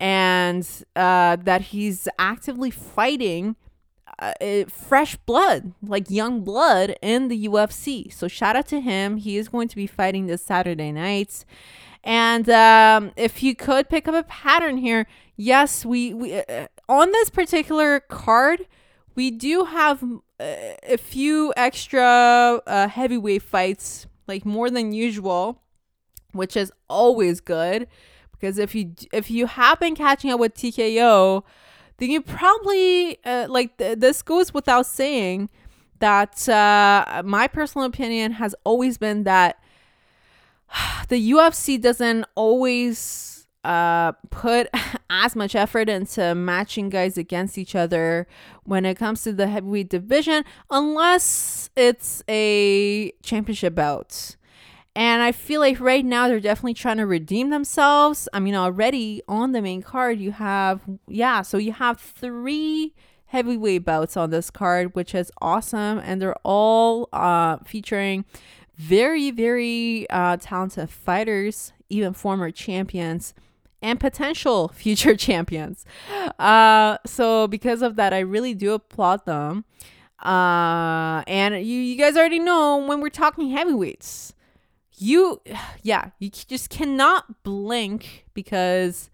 and 0.00 0.68
uh, 0.96 1.36
that 1.36 1.60
he's 1.62 2.08
actively 2.18 2.70
fighting 2.70 3.54
uh, 4.18 4.64
fresh 4.68 5.16
blood, 5.16 5.72
like 5.82 6.10
young 6.10 6.42
blood 6.42 6.96
in 7.02 7.28
the 7.28 7.46
UFC. 7.46 8.12
So 8.12 8.28
shout 8.28 8.56
out 8.56 8.66
to 8.68 8.80
him. 8.80 9.16
He 9.18 9.36
is 9.36 9.48
going 9.48 9.68
to 9.68 9.76
be 9.76 9.86
fighting 9.86 10.26
this 10.26 10.44
Saturday 10.44 10.92
night. 10.92 11.44
And 12.02 12.48
um, 12.50 13.12
if 13.16 13.42
you 13.42 13.54
could 13.54 13.88
pick 13.88 14.06
up 14.08 14.14
a 14.14 14.22
pattern 14.24 14.76
here, 14.76 15.06
yes, 15.36 15.84
we, 15.84 16.12
we 16.12 16.34
uh, 16.34 16.66
on 16.88 17.12
this 17.12 17.30
particular 17.30 18.00
card, 18.00 18.66
we 19.14 19.30
do 19.30 19.64
have 19.64 20.02
uh, 20.02 20.44
a 20.82 20.98
few 20.98 21.52
extra 21.56 22.60
uh, 22.66 22.88
heavyweight 22.88 23.42
fights, 23.42 24.06
like 24.26 24.44
more 24.44 24.70
than 24.70 24.92
usual, 24.92 25.62
which 26.32 26.56
is 26.56 26.72
always 26.88 27.40
good 27.40 27.88
because 28.44 28.58
if 28.58 28.74
you 28.74 28.92
if 29.10 29.30
you 29.30 29.46
have 29.46 29.80
been 29.80 29.94
catching 29.94 30.30
up 30.30 30.38
with 30.38 30.54
TKO, 30.54 31.44
then 31.98 32.10
you 32.10 32.20
probably 32.20 33.18
uh, 33.24 33.46
like 33.48 33.76
th- 33.78 33.98
this 33.98 34.22
goes 34.22 34.52
without 34.52 34.86
saying 34.86 35.48
that 36.00 36.48
uh, 36.48 37.22
my 37.24 37.46
personal 37.48 37.86
opinion 37.86 38.32
has 38.32 38.54
always 38.64 38.98
been 38.98 39.24
that 39.24 39.58
the 41.08 41.30
UFC 41.32 41.80
doesn't 41.80 42.24
always 42.34 43.46
uh, 43.64 44.12
put 44.30 44.68
as 45.10 45.34
much 45.34 45.54
effort 45.54 45.88
into 45.88 46.34
matching 46.34 46.90
guys 46.90 47.16
against 47.16 47.56
each 47.58 47.74
other 47.74 48.26
when 48.64 48.84
it 48.84 48.96
comes 48.96 49.22
to 49.22 49.32
the 49.32 49.46
heavyweight 49.46 49.88
division, 49.88 50.44
unless 50.70 51.70
it's 51.76 52.22
a 52.28 53.10
championship 53.22 53.74
bout. 53.74 54.36
And 54.96 55.22
I 55.22 55.32
feel 55.32 55.60
like 55.60 55.80
right 55.80 56.04
now 56.04 56.28
they're 56.28 56.38
definitely 56.38 56.74
trying 56.74 56.98
to 56.98 57.06
redeem 57.06 57.50
themselves. 57.50 58.28
I 58.32 58.38
mean, 58.38 58.54
already 58.54 59.22
on 59.26 59.52
the 59.52 59.60
main 59.60 59.82
card, 59.82 60.20
you 60.20 60.32
have, 60.32 60.82
yeah, 61.08 61.42
so 61.42 61.58
you 61.58 61.72
have 61.72 61.98
three 61.98 62.94
heavyweight 63.26 63.84
bouts 63.84 64.16
on 64.16 64.30
this 64.30 64.50
card, 64.50 64.94
which 64.94 65.12
is 65.14 65.32
awesome. 65.40 65.98
And 65.98 66.22
they're 66.22 66.36
all 66.44 67.08
uh, 67.12 67.56
featuring 67.66 68.24
very, 68.76 69.32
very 69.32 70.08
uh, 70.10 70.36
talented 70.36 70.90
fighters, 70.90 71.72
even 71.88 72.12
former 72.12 72.52
champions 72.52 73.34
and 73.82 74.00
potential 74.00 74.68
future 74.74 75.16
champions. 75.16 75.84
Uh, 76.38 76.98
so 77.04 77.48
because 77.48 77.82
of 77.82 77.96
that, 77.96 78.12
I 78.12 78.20
really 78.20 78.54
do 78.54 78.72
applaud 78.72 79.26
them. 79.26 79.64
Uh, 80.22 81.22
and 81.26 81.54
you, 81.56 81.80
you 81.80 81.96
guys 81.96 82.16
already 82.16 82.38
know 82.38 82.78
when 82.78 83.00
we're 83.00 83.10
talking 83.10 83.50
heavyweights, 83.50 84.32
you, 84.96 85.40
yeah, 85.82 86.10
you 86.18 86.30
just 86.30 86.70
cannot 86.70 87.42
blink 87.42 88.26
because 88.34 89.10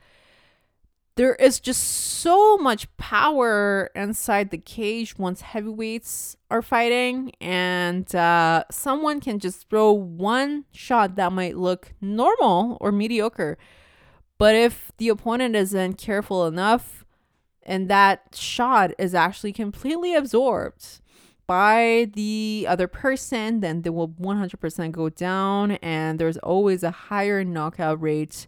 there 1.17 1.35
is 1.35 1.61
just 1.61 1.83
so 1.83 2.57
much 2.57 2.95
power 2.97 3.91
inside 3.95 4.51
the 4.51 4.59
cage 4.59 5.19
once 5.19 5.43
heavyweights 5.43 6.37
are 6.51 6.63
fighting 6.63 7.33
and 7.41 8.15
uh, 8.15 8.65
someone 8.71 9.21
can 9.21 9.39
just 9.39 9.69
throw 9.69 9.93
one 9.93 10.65
shot 10.73 11.17
that 11.17 11.33
might 11.33 11.59
look 11.59 11.93
normal 12.01 12.79
or 12.81 12.91
mediocre. 12.91 13.59
But 14.39 14.55
if 14.55 14.93
the 14.97 15.11
opponent 15.11 15.57
isn't 15.57 15.99
careful 15.99 16.47
enough 16.47 17.05
and 17.63 17.91
that 17.91 18.35
shot 18.35 18.93
is 18.99 19.15
actually 19.15 19.53
completely 19.53 20.15
absorbed 20.15 21.01
by 21.51 22.09
the 22.15 22.65
other 22.69 22.87
person 22.87 23.59
then 23.59 23.83
they 23.83 23.91
will 23.91 24.07
100% 24.07 24.93
go 24.93 25.09
down 25.09 25.73
and 25.83 26.21
there's 26.21 26.37
always 26.39 26.85
a 26.85 26.93
higher 26.93 27.43
knockout 27.43 28.01
rate 28.01 28.47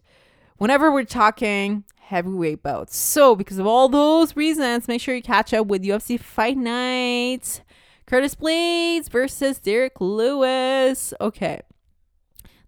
whenever 0.55 0.89
we're 0.89 1.03
talking 1.03 1.83
heavyweight 1.99 2.63
bouts. 2.63 2.95
So, 2.95 3.35
because 3.35 3.57
of 3.57 3.67
all 3.67 3.89
those 3.89 4.37
reasons, 4.37 4.87
make 4.87 5.01
sure 5.01 5.13
you 5.15 5.21
catch 5.21 5.53
up 5.53 5.67
with 5.67 5.83
UFC 5.83 6.17
Fight 6.17 6.55
Night. 6.55 7.61
Curtis 8.05 8.35
Blaydes 8.35 9.09
versus 9.09 9.59
Derek 9.59 9.99
Lewis. 9.99 11.13
Okay. 11.19 11.59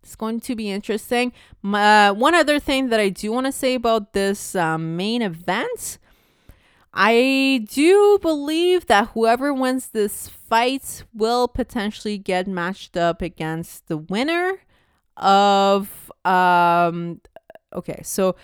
It's 0.04 0.18
going 0.18 0.42
to 0.42 0.54
be 0.54 0.70
interesting. 0.70 1.32
Uh, 1.64 2.14
one 2.14 2.36
other 2.36 2.60
thing 2.60 2.90
that 2.90 3.00
I 3.00 3.08
do 3.08 3.32
want 3.32 3.46
to 3.46 3.54
say 3.54 3.76
about 3.76 4.12
this 4.12 4.54
um, 4.54 4.98
main 4.98 5.22
event 5.22 5.98
I 6.96 7.68
do 7.70 8.18
believe 8.22 8.88
that 8.88 9.10
whoever 9.10 9.54
wins 9.54 9.90
this 9.90 10.30
fight 10.30 11.04
will 11.14 11.48
potentially 11.48 12.18
get 12.18 12.48
matched 12.48 12.96
up 12.96 13.22
against 13.22 13.88
the 13.88 13.98
winner 13.98 14.62
of 15.18 16.12
um 16.26 17.22
okay 17.74 18.02
so 18.04 18.36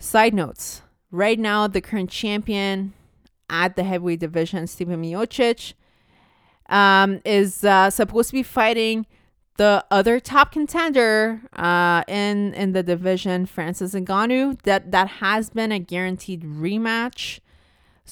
Side 0.00 0.32
notes. 0.32 0.80
Right 1.10 1.38
now, 1.38 1.66
the 1.66 1.82
current 1.82 2.08
champion 2.08 2.94
at 3.50 3.76
the 3.76 3.84
heavyweight 3.84 4.20
division, 4.20 4.64
Stipe 4.64 4.86
Miocic, 4.88 5.74
um, 6.70 7.20
is 7.26 7.64
uh, 7.64 7.90
supposed 7.90 8.30
to 8.30 8.32
be 8.32 8.42
fighting 8.42 9.04
the 9.58 9.84
other 9.90 10.18
top 10.18 10.52
contender 10.52 11.42
uh, 11.52 12.02
in 12.08 12.54
in 12.54 12.72
the 12.72 12.82
division, 12.82 13.44
Francis 13.44 13.94
Ngannou. 13.94 14.62
That 14.62 14.90
that 14.90 15.08
has 15.08 15.50
been 15.50 15.70
a 15.70 15.78
guaranteed 15.78 16.44
rematch. 16.44 17.40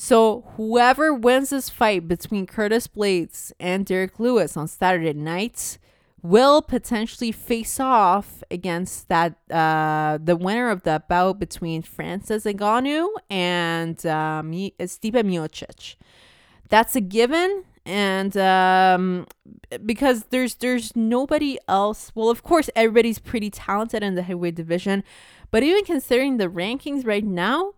So 0.00 0.44
whoever 0.56 1.12
wins 1.12 1.50
this 1.50 1.68
fight 1.68 2.06
between 2.06 2.46
Curtis 2.46 2.86
Blaydes 2.86 3.50
and 3.58 3.84
Derek 3.84 4.20
Lewis 4.20 4.56
on 4.56 4.68
Saturday 4.68 5.12
night 5.12 5.76
will 6.22 6.62
potentially 6.62 7.32
face 7.32 7.80
off 7.80 8.44
against 8.48 9.08
that 9.08 9.34
uh, 9.50 10.18
the 10.22 10.36
winner 10.36 10.70
of 10.70 10.84
that 10.84 11.08
bout 11.08 11.40
between 11.40 11.82
Francis 11.82 12.44
Ngannou 12.44 13.08
and 13.28 14.06
um, 14.06 14.52
Stipe 14.52 15.14
Miocic. 15.14 15.96
That's 16.68 16.94
a 16.94 17.00
given, 17.00 17.64
and 17.84 18.36
um, 18.36 19.26
because 19.84 20.26
there's 20.30 20.54
there's 20.54 20.94
nobody 20.94 21.58
else. 21.66 22.12
Well, 22.14 22.30
of 22.30 22.44
course, 22.44 22.70
everybody's 22.76 23.18
pretty 23.18 23.50
talented 23.50 24.04
in 24.04 24.14
the 24.14 24.22
heavyweight 24.22 24.54
division, 24.54 25.02
but 25.50 25.64
even 25.64 25.84
considering 25.84 26.36
the 26.36 26.46
rankings 26.46 27.04
right 27.04 27.24
now, 27.24 27.72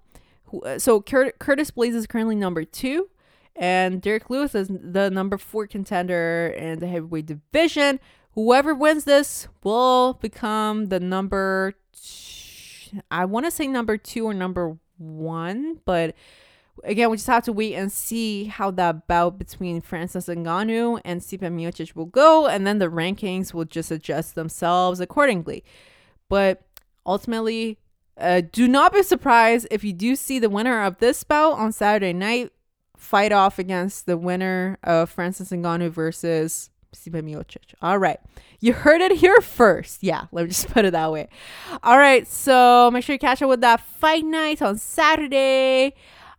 uh, 0.52 0.78
so 0.78 1.00
Cur- 1.00 1.32
Curtis 1.38 1.70
Blaydes 1.70 1.94
is 1.94 2.06
currently 2.06 2.36
number 2.36 2.64
two. 2.64 3.08
And 3.56 4.00
Derek 4.00 4.30
Lewis 4.30 4.54
is 4.54 4.68
the 4.68 5.10
number 5.10 5.36
four 5.36 5.66
contender 5.66 6.54
in 6.56 6.78
the 6.78 6.86
heavyweight 6.86 7.26
division 7.26 8.00
Whoever 8.34 8.74
wins 8.74 9.04
this 9.04 9.48
will 9.64 10.14
become 10.14 10.86
the 10.86 11.00
number, 11.00 11.74
I 13.10 13.24
want 13.24 13.46
to 13.46 13.50
say 13.50 13.66
number 13.66 13.96
two 13.96 14.24
or 14.24 14.34
number 14.34 14.78
one, 14.98 15.80
but 15.84 16.14
again, 16.84 17.10
we 17.10 17.16
just 17.16 17.26
have 17.26 17.44
to 17.44 17.52
wait 17.52 17.74
and 17.74 17.90
see 17.90 18.44
how 18.44 18.70
that 18.72 19.08
bout 19.08 19.36
between 19.36 19.80
Francis 19.80 20.28
Ngannou 20.28 21.00
and 21.04 21.20
Stipe 21.20 21.40
Miocic 21.40 21.96
will 21.96 22.06
go, 22.06 22.46
and 22.46 22.64
then 22.64 22.78
the 22.78 22.86
rankings 22.86 23.52
will 23.52 23.64
just 23.64 23.90
adjust 23.90 24.36
themselves 24.36 25.00
accordingly. 25.00 25.64
But 26.28 26.62
ultimately, 27.04 27.79
uh, 28.20 28.42
do 28.52 28.68
not 28.68 28.92
be 28.92 29.02
surprised 29.02 29.66
if 29.70 29.82
you 29.82 29.92
do 29.92 30.14
see 30.14 30.38
the 30.38 30.50
winner 30.50 30.82
of 30.82 30.98
this 30.98 31.24
bout 31.24 31.52
on 31.54 31.72
Saturday 31.72 32.12
night 32.12 32.52
fight 32.96 33.32
off 33.32 33.58
against 33.58 34.06
the 34.06 34.18
winner 34.18 34.78
of 34.84 35.08
Francis 35.08 35.50
Ngannou 35.50 35.90
versus 35.90 36.70
Stipe 36.94 37.22
Miocic. 37.22 37.74
All 37.80 37.98
right. 37.98 38.20
You 38.60 38.74
heard 38.74 39.00
it 39.00 39.12
here 39.12 39.40
first. 39.40 40.02
Yeah, 40.02 40.26
let 40.32 40.42
me 40.42 40.48
just 40.48 40.68
put 40.72 40.84
it 40.84 40.92
that 40.92 41.10
way. 41.10 41.28
All 41.82 41.98
right. 41.98 42.26
So 42.26 42.90
make 42.92 43.04
sure 43.04 43.14
you 43.14 43.18
catch 43.18 43.40
up 43.42 43.48
with 43.48 43.62
that 43.62 43.80
fight 43.80 44.24
night 44.24 44.60
on 44.60 44.78
Saturday. 44.78 45.94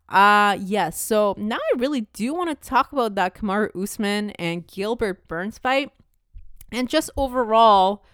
Uh 0.08 0.58
yes. 0.60 0.70
Yeah, 0.70 0.90
so 0.92 1.36
now 1.38 1.56
I 1.58 1.78
really 1.78 2.02
do 2.14 2.34
want 2.34 2.50
to 2.50 2.70
talk 2.70 2.92
about 2.92 3.16
that 3.16 3.34
Kamaru 3.34 3.82
Usman 3.82 4.32
and 4.32 4.68
Gilbert 4.68 5.28
Burns 5.28 5.58
fight. 5.58 5.92
And 6.72 6.88
just 6.88 7.10
overall, 7.18 8.06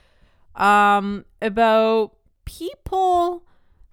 um, 0.55 1.25
about 1.41 2.13
people 2.45 3.43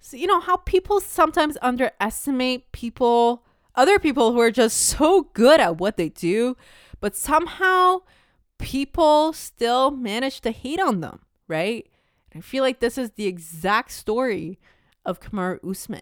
so, 0.05 0.17
you 0.17 0.27
know 0.27 0.39
how 0.39 0.57
people 0.57 0.99
sometimes 0.99 1.57
underestimate 1.61 2.71
people 2.71 3.43
other 3.75 3.99
people 3.99 4.31
who 4.31 4.39
are 4.39 4.51
just 4.51 4.77
so 4.77 5.29
good 5.33 5.59
at 5.59 5.77
what 5.77 5.97
they 5.97 6.09
do 6.09 6.55
but 6.99 7.15
somehow 7.15 7.99
people 8.57 9.33
still 9.33 9.91
manage 9.91 10.41
to 10.41 10.51
hate 10.51 10.79
on 10.79 11.01
them, 11.01 11.19
right? 11.47 11.87
I 12.35 12.41
feel 12.41 12.63
like 12.63 12.79
this 12.79 12.97
is 12.97 13.11
the 13.11 13.27
exact 13.27 13.91
story 13.91 14.59
of 15.05 15.19
Kamaru 15.19 15.59
Usman. 15.69 16.01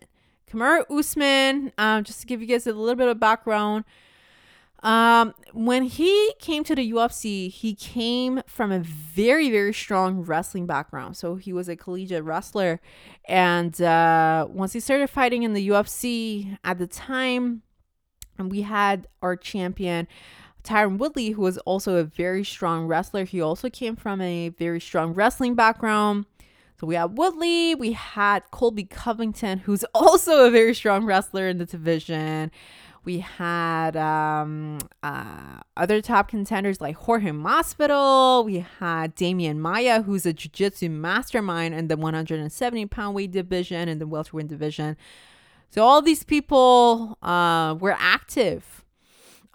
Kamaru 0.49 0.83
Usman, 0.89 1.71
um, 1.77 2.03
just 2.03 2.21
to 2.21 2.27
give 2.27 2.41
you 2.41 2.47
guys 2.47 2.65
a 2.67 2.73
little 2.73 2.95
bit 2.95 3.07
of 3.07 3.19
background, 3.19 3.85
um, 4.83 5.33
when 5.53 5.83
he 5.83 6.33
came 6.39 6.65
to 6.65 6.75
the 6.75 6.91
UFC, 6.91 7.49
he 7.49 7.73
came 7.73 8.41
from 8.45 8.71
a 8.71 8.79
very, 8.79 9.49
very 9.49 9.73
strong 9.73 10.21
wrestling 10.21 10.65
background. 10.65 11.15
So 11.15 11.35
he 11.35 11.53
was 11.53 11.69
a 11.69 11.77
collegiate 11.77 12.25
wrestler. 12.25 12.81
And 13.25 13.81
uh, 13.81 14.47
once 14.49 14.73
he 14.73 14.81
started 14.81 15.09
fighting 15.09 15.43
in 15.43 15.53
the 15.53 15.69
UFC 15.69 16.57
at 16.65 16.79
the 16.79 16.87
time, 16.87 17.61
and 18.37 18.51
we 18.51 18.63
had 18.63 19.07
our 19.21 19.37
champion, 19.37 20.05
Tyron 20.65 20.97
Woodley, 20.97 21.29
who 21.29 21.41
was 21.41 21.57
also 21.59 21.95
a 21.95 22.03
very 22.03 22.43
strong 22.43 22.85
wrestler, 22.85 23.23
he 23.23 23.39
also 23.41 23.69
came 23.69 23.95
from 23.95 24.19
a 24.19 24.49
very 24.49 24.81
strong 24.81 25.13
wrestling 25.13 25.55
background. 25.55 26.25
So 26.79 26.87
we 26.87 26.95
had 26.95 27.17
Woodley, 27.17 27.75
we 27.75 27.93
had 27.93 28.43
Colby 28.51 28.83
Covington, 28.83 29.59
who's 29.59 29.85
also 29.93 30.45
a 30.45 30.51
very 30.51 30.75
strong 30.75 31.05
wrestler 31.05 31.47
in 31.47 31.57
the 31.57 31.65
division. 31.65 32.51
We 33.05 33.19
had 33.19 33.97
um, 33.97 34.79
uh, 35.01 35.59
other 35.75 36.01
top 36.01 36.29
contenders 36.29 36.79
like 36.79 36.95
Jorge 36.95 37.31
Masvidal. 37.31 38.45
We 38.45 38.65
had 38.79 39.15
Demian 39.15 39.57
Maia, 39.57 40.01
who's 40.01 40.25
a 40.25 40.31
jiu-jitsu 40.31 40.89
mastermind 40.89 41.73
in 41.75 41.89
the 41.89 41.97
170 41.97 42.85
pound 42.85 43.15
weight 43.15 43.31
division 43.31 43.89
and 43.89 43.99
the 43.99 44.07
welterweight 44.07 44.47
division. 44.47 44.95
So 45.69 45.83
all 45.83 46.01
these 46.01 46.23
people 46.23 47.17
uh, 47.21 47.75
were 47.79 47.95
active 47.99 48.85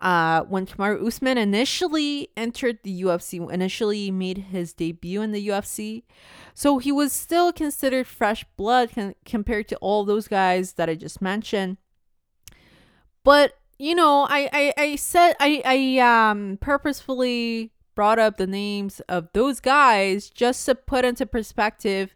uh, 0.01 0.43
when 0.43 0.67
Kamaru 0.67 1.07
Usman 1.07 1.39
initially 1.39 2.29
entered 2.37 2.79
the 2.83 3.03
UFC, 3.03 3.51
initially 3.53 4.11
made 4.11 4.39
his 4.39 4.73
debut 4.73 5.23
in 5.23 5.33
the 5.33 5.49
UFC. 5.49 6.05
So 6.55 6.79
he 6.79 6.93
was 6.93 7.13
still 7.13 7.53
considered 7.53 8.07
fresh 8.07 8.45
blood 8.57 8.91
con- 8.95 9.15
compared 9.25 9.69
to 9.69 9.77
all 9.77 10.05
those 10.05 10.29
guys 10.29 10.75
that 10.75 10.89
I 10.89 10.95
just 10.95 11.21
mentioned. 11.21 11.79
But 13.29 13.59
you 13.79 13.95
know, 13.95 14.27
I 14.27 14.49
I, 14.51 14.73
I 14.79 14.97
said 14.97 15.35
I 15.39 15.61
I 15.63 15.99
um 15.99 16.57
purposefully 16.63 17.73
brought 17.95 18.19
up 18.19 18.39
the 18.39 18.47
names 18.47 19.01
of 19.01 19.29
those 19.35 19.61
guys 19.61 20.31
just 20.31 20.65
to 20.65 20.75
put 20.75 21.05
into 21.05 21.27
perspective 21.27 22.15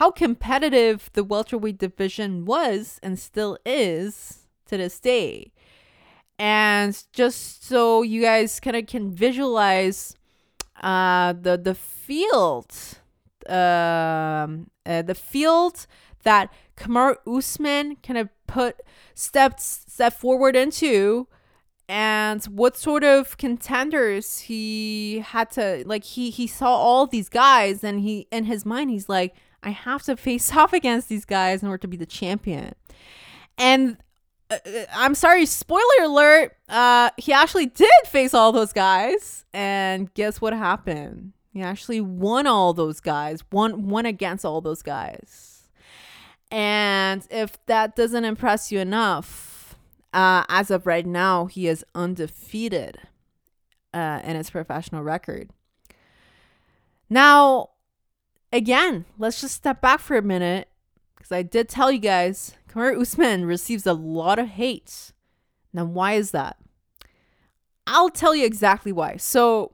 how 0.00 0.10
competitive 0.10 1.10
the 1.12 1.24
welterweight 1.24 1.76
division 1.76 2.46
was 2.46 2.98
and 3.02 3.18
still 3.18 3.58
is 3.66 4.46
to 4.64 4.78
this 4.78 4.98
day. 4.98 5.52
And 6.38 7.04
just 7.12 7.62
so 7.62 8.00
you 8.00 8.22
guys 8.22 8.58
kind 8.58 8.76
of 8.78 8.86
can 8.86 9.10
visualize 9.10 10.16
uh, 10.80 11.34
the 11.34 11.58
the 11.58 11.74
field, 11.74 12.72
um, 13.46 14.70
uh, 14.86 15.02
the 15.02 15.14
field 15.14 15.86
that 16.22 16.50
Kamaru 16.78 17.16
Usman 17.26 17.96
kind 17.96 18.18
of 18.18 18.30
put 18.46 18.80
steps 19.14 19.84
step 19.88 20.12
forward 20.12 20.56
into 20.56 21.26
and 21.88 22.44
what 22.46 22.76
sort 22.76 23.04
of 23.04 23.36
contenders 23.38 24.40
he 24.40 25.20
had 25.20 25.50
to 25.52 25.84
like 25.86 26.04
he 26.04 26.30
he 26.30 26.46
saw 26.46 26.68
all 26.68 27.06
these 27.06 27.28
guys 27.28 27.84
and 27.84 28.00
he 28.00 28.26
in 28.30 28.44
his 28.44 28.66
mind 28.66 28.90
he's 28.90 29.08
like 29.08 29.34
I 29.62 29.70
have 29.70 30.02
to 30.04 30.16
face 30.16 30.52
off 30.56 30.72
against 30.72 31.08
these 31.08 31.24
guys 31.24 31.62
in 31.62 31.68
order 31.68 31.82
to 31.82 31.88
be 31.88 31.96
the 31.96 32.06
champion. 32.06 32.74
And 33.58 33.96
uh, 34.50 34.58
uh, 34.64 34.84
I'm 34.94 35.14
sorry, 35.14 35.46
spoiler 35.46 36.02
alert, 36.02 36.56
uh 36.68 37.10
he 37.16 37.32
actually 37.32 37.66
did 37.66 37.90
face 38.06 38.34
all 38.34 38.52
those 38.52 38.72
guys 38.72 39.44
and 39.52 40.12
guess 40.14 40.40
what 40.40 40.52
happened? 40.52 41.32
He 41.52 41.62
actually 41.62 42.00
won 42.00 42.46
all 42.46 42.74
those 42.74 43.00
guys, 43.00 43.42
won 43.50 43.88
won 43.88 44.06
against 44.06 44.44
all 44.44 44.60
those 44.60 44.82
guys. 44.82 45.55
And 46.56 47.26
if 47.30 47.62
that 47.66 47.94
doesn't 47.96 48.24
impress 48.24 48.72
you 48.72 48.78
enough, 48.78 49.76
uh, 50.14 50.42
as 50.48 50.70
of 50.70 50.86
right 50.86 51.04
now, 51.04 51.44
he 51.44 51.68
is 51.68 51.84
undefeated 51.94 52.96
uh, 53.92 54.22
in 54.24 54.36
his 54.36 54.48
professional 54.48 55.02
record. 55.02 55.50
Now, 57.10 57.72
again, 58.54 59.04
let's 59.18 59.42
just 59.42 59.54
step 59.54 59.82
back 59.82 60.00
for 60.00 60.16
a 60.16 60.22
minute 60.22 60.68
because 61.14 61.30
I 61.30 61.42
did 61.42 61.68
tell 61.68 61.92
you 61.92 61.98
guys 61.98 62.54
Kamaru 62.70 63.02
Usman 63.02 63.44
receives 63.44 63.86
a 63.86 63.92
lot 63.92 64.38
of 64.38 64.48
hate. 64.48 65.12
Now, 65.74 65.84
why 65.84 66.14
is 66.14 66.30
that? 66.30 66.56
I'll 67.86 68.08
tell 68.08 68.34
you 68.34 68.46
exactly 68.46 68.92
why. 68.92 69.18
So, 69.18 69.72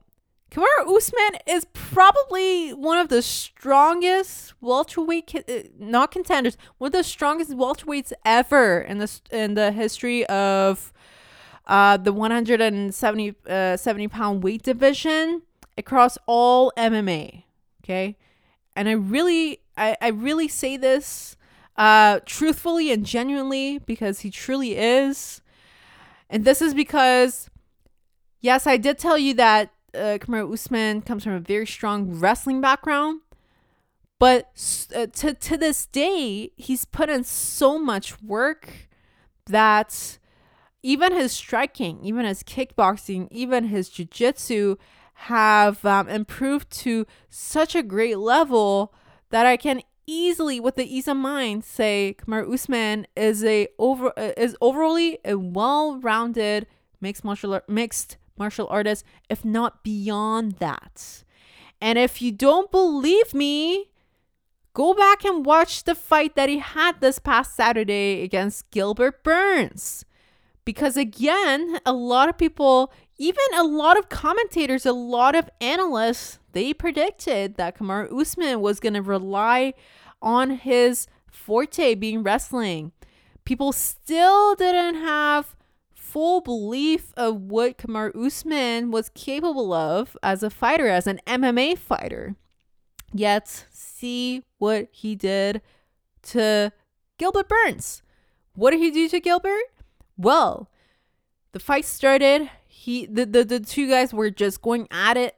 Kamaru 0.52 0.96
Usman 0.96 1.40
is 1.46 1.66
probably 1.72 2.74
one 2.74 2.98
of 2.98 3.08
the 3.08 3.22
strongest 3.22 4.52
welterweight, 4.60 5.34
uh, 5.34 5.52
not 5.78 6.10
contenders, 6.10 6.58
one 6.76 6.88
of 6.88 6.92
the 6.92 7.02
strongest 7.02 7.52
welterweights 7.52 8.12
ever 8.26 8.82
in 8.82 8.98
the 8.98 9.20
in 9.30 9.54
the 9.54 9.72
history 9.72 10.26
of 10.26 10.92
uh, 11.66 11.96
the 11.96 12.12
170 12.12 13.34
uh, 13.48 13.78
70 13.78 14.08
pound 14.08 14.42
weight 14.42 14.62
division 14.62 15.40
across 15.78 16.18
all 16.26 16.70
MMA. 16.76 17.44
Okay, 17.82 18.18
and 18.76 18.90
I 18.90 18.92
really, 18.92 19.60
I, 19.78 19.96
I 20.02 20.08
really 20.08 20.48
say 20.48 20.76
this 20.76 21.34
uh, 21.78 22.20
truthfully 22.26 22.92
and 22.92 23.06
genuinely 23.06 23.78
because 23.78 24.20
he 24.20 24.30
truly 24.30 24.76
is, 24.76 25.40
and 26.28 26.44
this 26.44 26.60
is 26.60 26.74
because, 26.74 27.48
yes, 28.42 28.66
I 28.66 28.76
did 28.76 28.98
tell 28.98 29.16
you 29.16 29.32
that 29.32 29.72
uh, 29.94 30.18
Kamaru 30.18 30.52
Usman 30.52 31.02
comes 31.02 31.24
from 31.24 31.32
a 31.34 31.40
very 31.40 31.66
strong 31.66 32.18
wrestling 32.18 32.60
background, 32.60 33.20
but 34.18 34.50
uh, 34.94 35.06
to 35.06 35.34
to 35.34 35.56
this 35.56 35.86
day, 35.86 36.52
he's 36.56 36.84
put 36.84 37.08
in 37.08 37.24
so 37.24 37.78
much 37.78 38.20
work 38.22 38.88
that 39.46 40.18
even 40.82 41.12
his 41.12 41.32
striking, 41.32 42.00
even 42.02 42.24
his 42.24 42.42
kickboxing, 42.42 43.28
even 43.30 43.64
his 43.64 43.88
jiu-jitsu 43.88 44.76
have 45.14 45.84
um, 45.84 46.08
improved 46.08 46.70
to 46.70 47.06
such 47.28 47.74
a 47.74 47.82
great 47.82 48.18
level 48.18 48.92
that 49.30 49.46
I 49.46 49.56
can 49.56 49.82
easily, 50.06 50.58
with 50.58 50.74
the 50.76 50.84
ease 50.84 51.06
of 51.06 51.16
mind, 51.16 51.64
say 51.64 52.16
Kamaru 52.18 52.54
Usman 52.54 53.06
is 53.16 53.44
a 53.44 53.68
over 53.78 54.12
uh, 54.18 54.32
is 54.36 54.56
overly 54.60 55.18
a 55.24 55.36
well-rounded 55.36 56.66
mixed 57.00 57.24
martial 57.24 57.60
mixed 57.68 58.16
martial 58.42 58.66
artist, 58.70 59.04
if 59.30 59.44
not 59.44 59.84
beyond 59.84 60.56
that. 60.58 61.22
And 61.80 61.96
if 61.96 62.20
you 62.20 62.32
don't 62.32 62.72
believe 62.72 63.32
me, 63.32 63.90
go 64.74 64.94
back 64.94 65.24
and 65.24 65.46
watch 65.46 65.84
the 65.84 65.94
fight 65.94 66.34
that 66.34 66.48
he 66.48 66.58
had 66.58 67.00
this 67.00 67.20
past 67.20 67.54
Saturday 67.54 68.22
against 68.22 68.68
Gilbert 68.72 69.22
Burns. 69.22 70.04
Because 70.64 70.96
again, 70.96 71.78
a 71.86 71.92
lot 71.92 72.28
of 72.28 72.36
people, 72.36 72.92
even 73.16 73.44
a 73.56 73.62
lot 73.62 73.96
of 73.96 74.08
commentators, 74.08 74.84
a 74.84 74.92
lot 74.92 75.36
of 75.36 75.48
analysts, 75.60 76.40
they 76.50 76.74
predicted 76.74 77.56
that 77.56 77.78
Kamaru 77.78 78.20
Usman 78.20 78.60
was 78.60 78.80
going 78.80 78.94
to 78.94 79.02
rely 79.02 79.74
on 80.20 80.50
his 80.50 81.06
forte 81.30 81.94
being 81.94 82.24
wrestling. 82.24 82.90
People 83.44 83.72
still 83.72 84.56
didn't 84.56 84.96
have 84.96 85.54
full 86.12 86.42
belief 86.42 87.14
of 87.16 87.40
what 87.40 87.78
Kamaru 87.78 88.26
Usman 88.26 88.90
was 88.90 89.08
capable 89.14 89.72
of 89.72 90.14
as 90.22 90.42
a 90.42 90.50
fighter, 90.50 90.86
as 90.86 91.06
an 91.06 91.20
MMA 91.26 91.78
fighter. 91.78 92.36
Yet, 93.14 93.66
see 93.70 94.44
what 94.58 94.88
he 94.90 95.14
did 95.14 95.62
to 96.24 96.70
Gilbert 97.16 97.48
Burns. 97.48 98.02
What 98.54 98.72
did 98.72 98.80
he 98.80 98.90
do 98.90 99.08
to 99.08 99.20
Gilbert? 99.20 99.62
Well, 100.18 100.68
the 101.52 101.60
fight 101.60 101.86
started. 101.86 102.50
He 102.66 103.06
the, 103.06 103.24
the, 103.24 103.44
the 103.44 103.60
two 103.60 103.88
guys 103.88 104.12
were 104.12 104.30
just 104.30 104.60
going 104.60 104.88
at 104.90 105.16
it, 105.16 105.36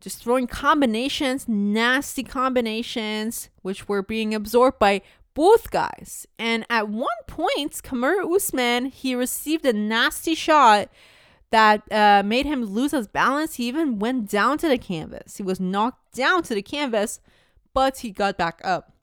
just 0.00 0.22
throwing 0.22 0.46
combinations, 0.46 1.46
nasty 1.46 2.22
combinations, 2.22 3.50
which 3.60 3.86
were 3.86 4.02
being 4.02 4.34
absorbed 4.34 4.78
by 4.78 5.02
both 5.36 5.70
guys. 5.70 6.26
And 6.38 6.64
at 6.70 6.88
one 6.88 7.08
point, 7.26 7.72
Kamaru 7.84 8.34
Usman, 8.34 8.86
he 8.86 9.14
received 9.14 9.66
a 9.66 9.72
nasty 9.72 10.34
shot 10.34 10.88
that 11.50 11.82
uh, 11.92 12.22
made 12.24 12.46
him 12.46 12.64
lose 12.64 12.92
his 12.92 13.06
balance. 13.06 13.56
He 13.56 13.68
even 13.68 13.98
went 13.98 14.30
down 14.30 14.56
to 14.58 14.68
the 14.68 14.78
canvas. 14.78 15.36
He 15.36 15.42
was 15.42 15.60
knocked 15.60 16.14
down 16.14 16.42
to 16.44 16.54
the 16.54 16.62
canvas, 16.62 17.20
but 17.74 17.98
he 17.98 18.10
got 18.10 18.38
back 18.38 18.62
up. 18.64 18.94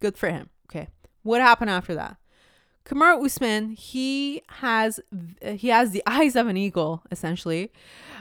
Good 0.00 0.18
for 0.18 0.28
him. 0.28 0.50
Okay. 0.70 0.88
What 1.22 1.40
happened 1.40 1.70
after 1.70 1.94
that? 1.94 2.18
Kamaru 2.84 3.24
Usman, 3.24 3.70
he 3.70 4.42
has 4.48 5.00
he 5.42 5.68
has 5.68 5.92
the 5.92 6.02
eyes 6.06 6.36
of 6.36 6.46
an 6.46 6.58
eagle, 6.58 7.02
essentially. 7.10 7.72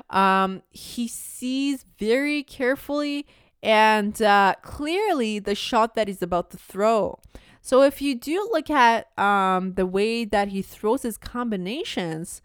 Um, 0.10 0.63
he 0.69 1.10
sees 1.10 1.86
very 1.98 2.41
carefully 2.41 3.28
and 3.62 4.22
uh, 4.22 4.56
clearly 4.62 5.39
the 5.39 5.56
shot 5.56 5.95
that 5.95 6.08
he's 6.08 6.22
about 6.22 6.52
to 6.52 6.58
throw. 6.58 7.19
So 7.62 7.84
if 7.84 8.02
you 8.02 8.15
do 8.15 8.50
look 8.52 8.69
at 8.69 9.17
um, 9.19 9.74
the 9.74 9.86
way 9.86 10.26
that 10.26 10.50
he 10.50 10.62
throws 10.62 11.04
his 11.04 11.17
combinations, 11.17 12.41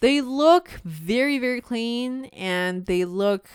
they 0.00 0.20
look 0.20 0.80
very, 0.84 1.38
very 1.38 1.60
clean 1.60 2.26
and 2.26 2.86
they 2.86 3.04
look 3.04 3.48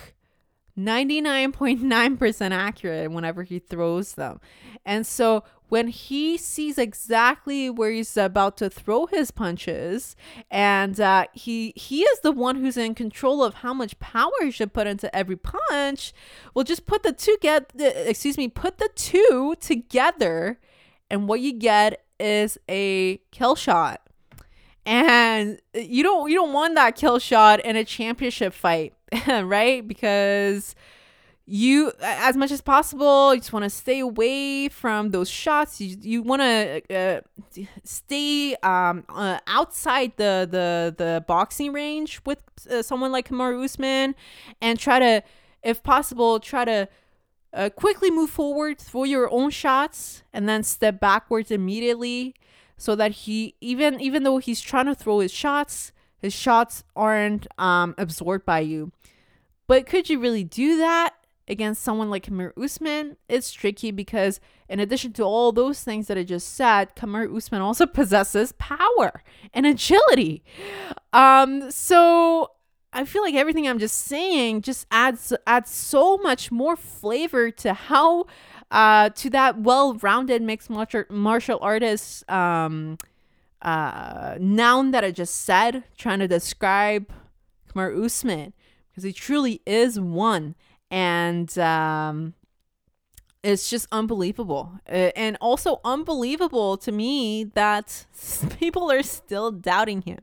99.9% 0.77 2.51
accurate 2.51 3.11
whenever 3.11 3.43
he 3.43 3.59
throws 3.59 4.13
them. 4.13 4.41
And 4.85 5.05
so 5.05 5.43
when 5.69 5.87
he 5.87 6.37
sees 6.37 6.77
exactly 6.77 7.67
where 7.67 7.89
he's 7.89 8.15
about 8.15 8.57
to 8.57 8.69
throw 8.69 9.07
his 9.07 9.31
punches 9.31 10.15
and 10.51 10.99
uh, 10.99 11.25
he 11.33 11.73
he 11.75 12.01
is 12.01 12.19
the 12.19 12.31
one 12.31 12.57
who's 12.57 12.77
in 12.77 12.93
control 12.93 13.43
of 13.43 13.55
how 13.55 13.73
much 13.73 13.97
power 13.99 14.31
he 14.41 14.51
should 14.51 14.71
put 14.71 14.85
into 14.85 15.13
every 15.15 15.35
punch 15.35 16.13
well 16.53 16.63
just 16.63 16.85
put 16.85 17.01
the 17.01 17.11
two 17.11 17.35
get 17.41 17.71
excuse 17.75 18.37
me 18.37 18.47
put 18.47 18.77
the 18.77 18.89
two 18.93 19.55
together 19.59 20.59
and 21.13 21.27
what 21.27 21.41
you 21.41 21.53
get 21.53 22.03
is 22.19 22.57
a 22.67 23.17
kill 23.29 23.55
shot. 23.55 24.01
And 24.83 25.61
you 25.75 26.01
don't 26.01 26.29
you 26.29 26.35
don't 26.35 26.53
want 26.53 26.73
that 26.73 26.95
kill 26.95 27.19
shot 27.19 27.63
in 27.63 27.75
a 27.75 27.85
championship 27.85 28.51
fight, 28.51 28.93
right? 29.27 29.87
Because 29.87 30.75
you 31.45 31.91
as 32.01 32.35
much 32.35 32.51
as 32.51 32.61
possible 32.61 33.35
you 33.35 33.41
just 33.41 33.51
want 33.51 33.63
to 33.63 33.69
stay 33.69 33.99
away 33.99 34.69
from 34.69 35.11
those 35.11 35.29
shots 35.29 35.81
you, 35.81 35.97
you 35.99 36.21
want 36.21 36.41
to 36.41 36.81
uh, 36.89 37.19
stay 37.83 38.55
um, 38.63 39.03
uh, 39.09 39.37
outside 39.47 40.13
the, 40.15 40.47
the 40.49 40.95
the 40.97 41.25
boxing 41.27 41.73
range 41.73 42.21
with 42.25 42.39
uh, 42.71 42.81
someone 42.81 43.11
like 43.11 43.27
Kamaru 43.27 43.61
Usman 43.65 44.15
and 44.61 44.79
try 44.79 44.99
to 44.99 45.21
if 45.63 45.83
possible 45.83 46.39
try 46.39 46.63
to 46.63 46.87
uh, 47.53 47.69
quickly 47.69 48.09
move 48.09 48.29
forward, 48.29 48.79
throw 48.79 49.03
your 49.03 49.31
own 49.31 49.51
shots, 49.51 50.23
and 50.33 50.49
then 50.49 50.63
step 50.63 50.99
backwards 50.99 51.51
immediately. 51.51 52.35
so 52.75 52.95
that 52.95 53.11
he 53.11 53.55
even 53.61 53.99
even 54.01 54.23
though 54.23 54.39
he's 54.39 54.59
trying 54.59 54.87
to 54.87 54.95
throw 54.95 55.19
his 55.19 55.31
shots, 55.31 55.91
his 56.17 56.33
shots 56.33 56.83
aren't 56.95 57.47
um, 57.59 57.93
absorbed 57.97 58.45
by 58.45 58.59
you. 58.59 58.91
But 59.67 59.85
could 59.85 60.09
you 60.09 60.19
really 60.19 60.43
do 60.43 60.77
that 60.77 61.13
against 61.47 61.83
someone 61.83 62.09
like 62.09 62.25
Kamaru 62.25 62.57
Usman? 62.57 63.17
It's 63.29 63.51
tricky 63.51 63.91
because 63.91 64.39
in 64.67 64.79
addition 64.79 65.13
to 65.13 65.23
all 65.23 65.51
those 65.51 65.83
things 65.83 66.07
that 66.07 66.17
I 66.17 66.23
just 66.23 66.53
said, 66.53 66.95
Kamaru 66.95 67.35
Usman 67.37 67.61
also 67.61 67.85
possesses 67.99 68.53
power 68.53 69.23
and 69.53 69.65
agility. 69.65 70.43
Um, 71.13 71.69
so 71.71 72.51
I 72.93 73.05
feel 73.05 73.23
like 73.23 73.35
everything 73.35 73.67
I'm 73.67 73.79
just 73.79 73.97
saying 74.05 74.61
just 74.61 74.85
adds 74.91 75.33
adds 75.47 75.71
so 75.71 76.17
much 76.17 76.51
more 76.51 76.75
flavor 76.75 77.49
to 77.51 77.73
how 77.73 78.25
uh 78.71 79.09
to 79.09 79.29
that 79.31 79.59
well-rounded 79.59 80.41
mixed 80.41 80.69
martial 80.69 81.03
martial 81.09 81.59
artist 81.61 82.29
um 82.29 82.97
uh 83.61 84.37
noun 84.39 84.91
that 84.91 85.03
I 85.03 85.11
just 85.11 85.43
said 85.43 85.83
trying 85.97 86.19
to 86.19 86.27
describe 86.27 87.11
Kamaru 87.73 88.05
Usman 88.05 88.53
because 88.89 89.03
he 89.03 89.13
truly 89.13 89.61
is 89.65 89.99
one. 89.99 90.55
And 90.91 91.57
um 91.57 92.35
it's 93.43 93.69
just 93.69 93.87
unbelievable. 93.91 94.71
And 94.85 95.35
also 95.41 95.81
unbelievable 95.83 96.77
to 96.77 96.91
me 96.93 97.43
that 97.55 98.05
people 98.59 98.89
are 98.89 99.03
still 99.03 99.51
doubting 99.51 100.03
him 100.03 100.19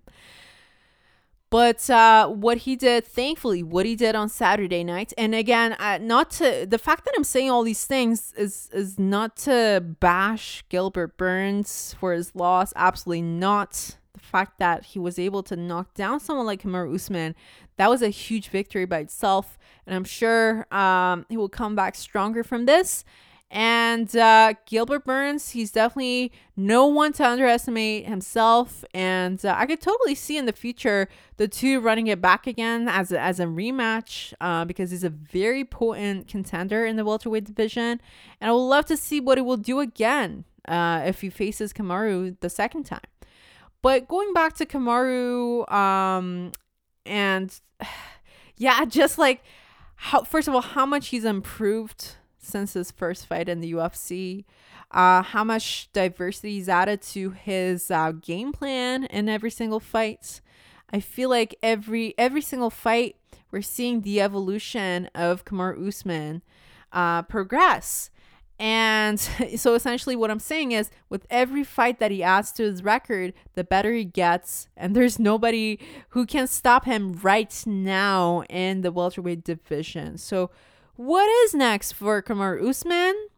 but 1.50 1.90
uh, 1.90 2.28
what 2.28 2.58
he 2.58 2.76
did, 2.76 3.04
thankfully, 3.04 3.62
what 3.62 3.84
he 3.84 3.96
did 3.96 4.14
on 4.14 4.28
Saturday 4.28 4.84
night, 4.84 5.12
and 5.18 5.34
again, 5.34 5.72
uh, 5.74 5.98
not 6.00 6.30
to 6.32 6.64
the 6.68 6.78
fact 6.78 7.04
that 7.04 7.14
I'm 7.16 7.24
saying 7.24 7.50
all 7.50 7.64
these 7.64 7.84
things 7.84 8.32
is 8.36 8.70
is 8.72 8.98
not 8.98 9.36
to 9.38 9.84
bash 10.00 10.64
Gilbert 10.68 11.16
Burns 11.16 11.96
for 11.98 12.12
his 12.12 12.34
loss. 12.36 12.72
Absolutely 12.76 13.22
not. 13.22 13.96
The 14.12 14.20
fact 14.20 14.58
that 14.60 14.84
he 14.84 14.98
was 15.00 15.18
able 15.18 15.42
to 15.44 15.56
knock 15.56 15.94
down 15.94 16.20
someone 16.20 16.46
like 16.46 16.62
Kamaru 16.62 16.94
Usman, 16.94 17.34
that 17.78 17.90
was 17.90 18.02
a 18.02 18.10
huge 18.10 18.48
victory 18.48 18.84
by 18.84 18.98
itself, 18.98 19.58
and 19.86 19.94
I'm 19.96 20.04
sure 20.04 20.72
um, 20.72 21.26
he 21.28 21.36
will 21.36 21.48
come 21.48 21.74
back 21.74 21.96
stronger 21.96 22.44
from 22.44 22.66
this. 22.66 23.04
And 23.50 24.14
uh, 24.14 24.54
Gilbert 24.64 25.04
Burns, 25.04 25.50
he's 25.50 25.72
definitely 25.72 26.30
no 26.56 26.86
one 26.86 27.12
to 27.14 27.26
underestimate 27.26 28.06
himself. 28.06 28.84
And 28.94 29.44
uh, 29.44 29.56
I 29.58 29.66
could 29.66 29.80
totally 29.80 30.14
see 30.14 30.36
in 30.36 30.46
the 30.46 30.52
future 30.52 31.08
the 31.36 31.48
two 31.48 31.80
running 31.80 32.06
it 32.06 32.20
back 32.20 32.46
again 32.46 32.88
as 32.88 33.10
a, 33.10 33.18
as 33.20 33.40
a 33.40 33.46
rematch 33.46 34.32
uh, 34.40 34.64
because 34.64 34.92
he's 34.92 35.02
a 35.02 35.10
very 35.10 35.64
potent 35.64 36.28
contender 36.28 36.86
in 36.86 36.94
the 36.94 37.04
welterweight 37.04 37.44
division. 37.44 38.00
And 38.40 38.50
I 38.50 38.52
would 38.52 38.58
love 38.58 38.84
to 38.86 38.96
see 38.96 39.18
what 39.18 39.36
he 39.36 39.42
will 39.42 39.56
do 39.56 39.80
again 39.80 40.44
uh, 40.68 41.02
if 41.04 41.20
he 41.20 41.28
faces 41.28 41.72
Kamaru 41.72 42.36
the 42.38 42.50
second 42.50 42.84
time. 42.84 43.00
But 43.82 44.06
going 44.06 44.32
back 44.32 44.54
to 44.56 44.66
Kamaru, 44.66 45.70
um, 45.72 46.52
and 47.04 47.58
yeah, 48.56 48.84
just 48.88 49.18
like 49.18 49.42
how, 49.96 50.22
first 50.22 50.46
of 50.46 50.54
all, 50.54 50.60
how 50.60 50.86
much 50.86 51.08
he's 51.08 51.24
improved 51.24 52.16
since 52.50 52.74
his 52.74 52.90
first 52.90 53.26
fight 53.26 53.48
in 53.48 53.60
the 53.60 53.72
UFC. 53.72 54.44
Uh, 54.90 55.22
how 55.22 55.44
much 55.44 55.88
diversity 55.92 56.54
he's 56.54 56.68
added 56.68 57.00
to 57.00 57.30
his 57.30 57.90
uh, 57.90 58.12
game 58.12 58.52
plan 58.52 59.04
in 59.04 59.28
every 59.28 59.50
single 59.50 59.80
fight. 59.80 60.40
I 60.92 61.00
feel 61.00 61.30
like 61.30 61.54
every 61.62 62.14
every 62.18 62.40
single 62.40 62.70
fight 62.70 63.16
we're 63.50 63.62
seeing 63.62 64.02
the 64.02 64.20
evolution 64.20 65.08
of 65.14 65.44
Kamaru 65.44 65.88
Usman 65.88 66.42
uh, 66.92 67.22
progress. 67.22 68.10
And 68.58 69.18
so 69.56 69.74
essentially, 69.74 70.14
what 70.14 70.30
I'm 70.30 70.38
saying 70.38 70.72
is, 70.72 70.90
with 71.08 71.26
every 71.30 71.64
fight 71.64 71.98
that 71.98 72.10
he 72.10 72.22
adds 72.22 72.52
to 72.52 72.64
his 72.64 72.84
record, 72.84 73.32
the 73.54 73.64
better 73.64 73.92
he 73.92 74.04
gets. 74.04 74.68
And 74.76 74.94
there's 74.94 75.18
nobody 75.18 75.78
who 76.10 76.26
can 76.26 76.46
stop 76.46 76.84
him 76.84 77.14
right 77.22 77.62
now 77.66 78.42
in 78.50 78.82
the 78.82 78.92
welterweight 78.92 79.44
division. 79.44 80.18
So 80.18 80.50
what 81.00 81.26
is 81.44 81.54
next 81.54 81.92
for 81.92 82.20
Kamaru 82.20 82.68
Usman? 82.68 83.28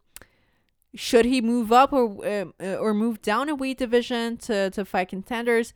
Should 0.95 1.23
he 1.23 1.39
move 1.39 1.71
up 1.71 1.93
or 1.93 2.25
uh, 2.25 2.75
or 2.75 2.93
move 2.93 3.21
down 3.21 3.47
a 3.47 3.55
weight 3.55 3.77
division 3.77 4.35
to 4.37 4.69
to 4.71 4.83
fight 4.83 5.07
contenders? 5.07 5.73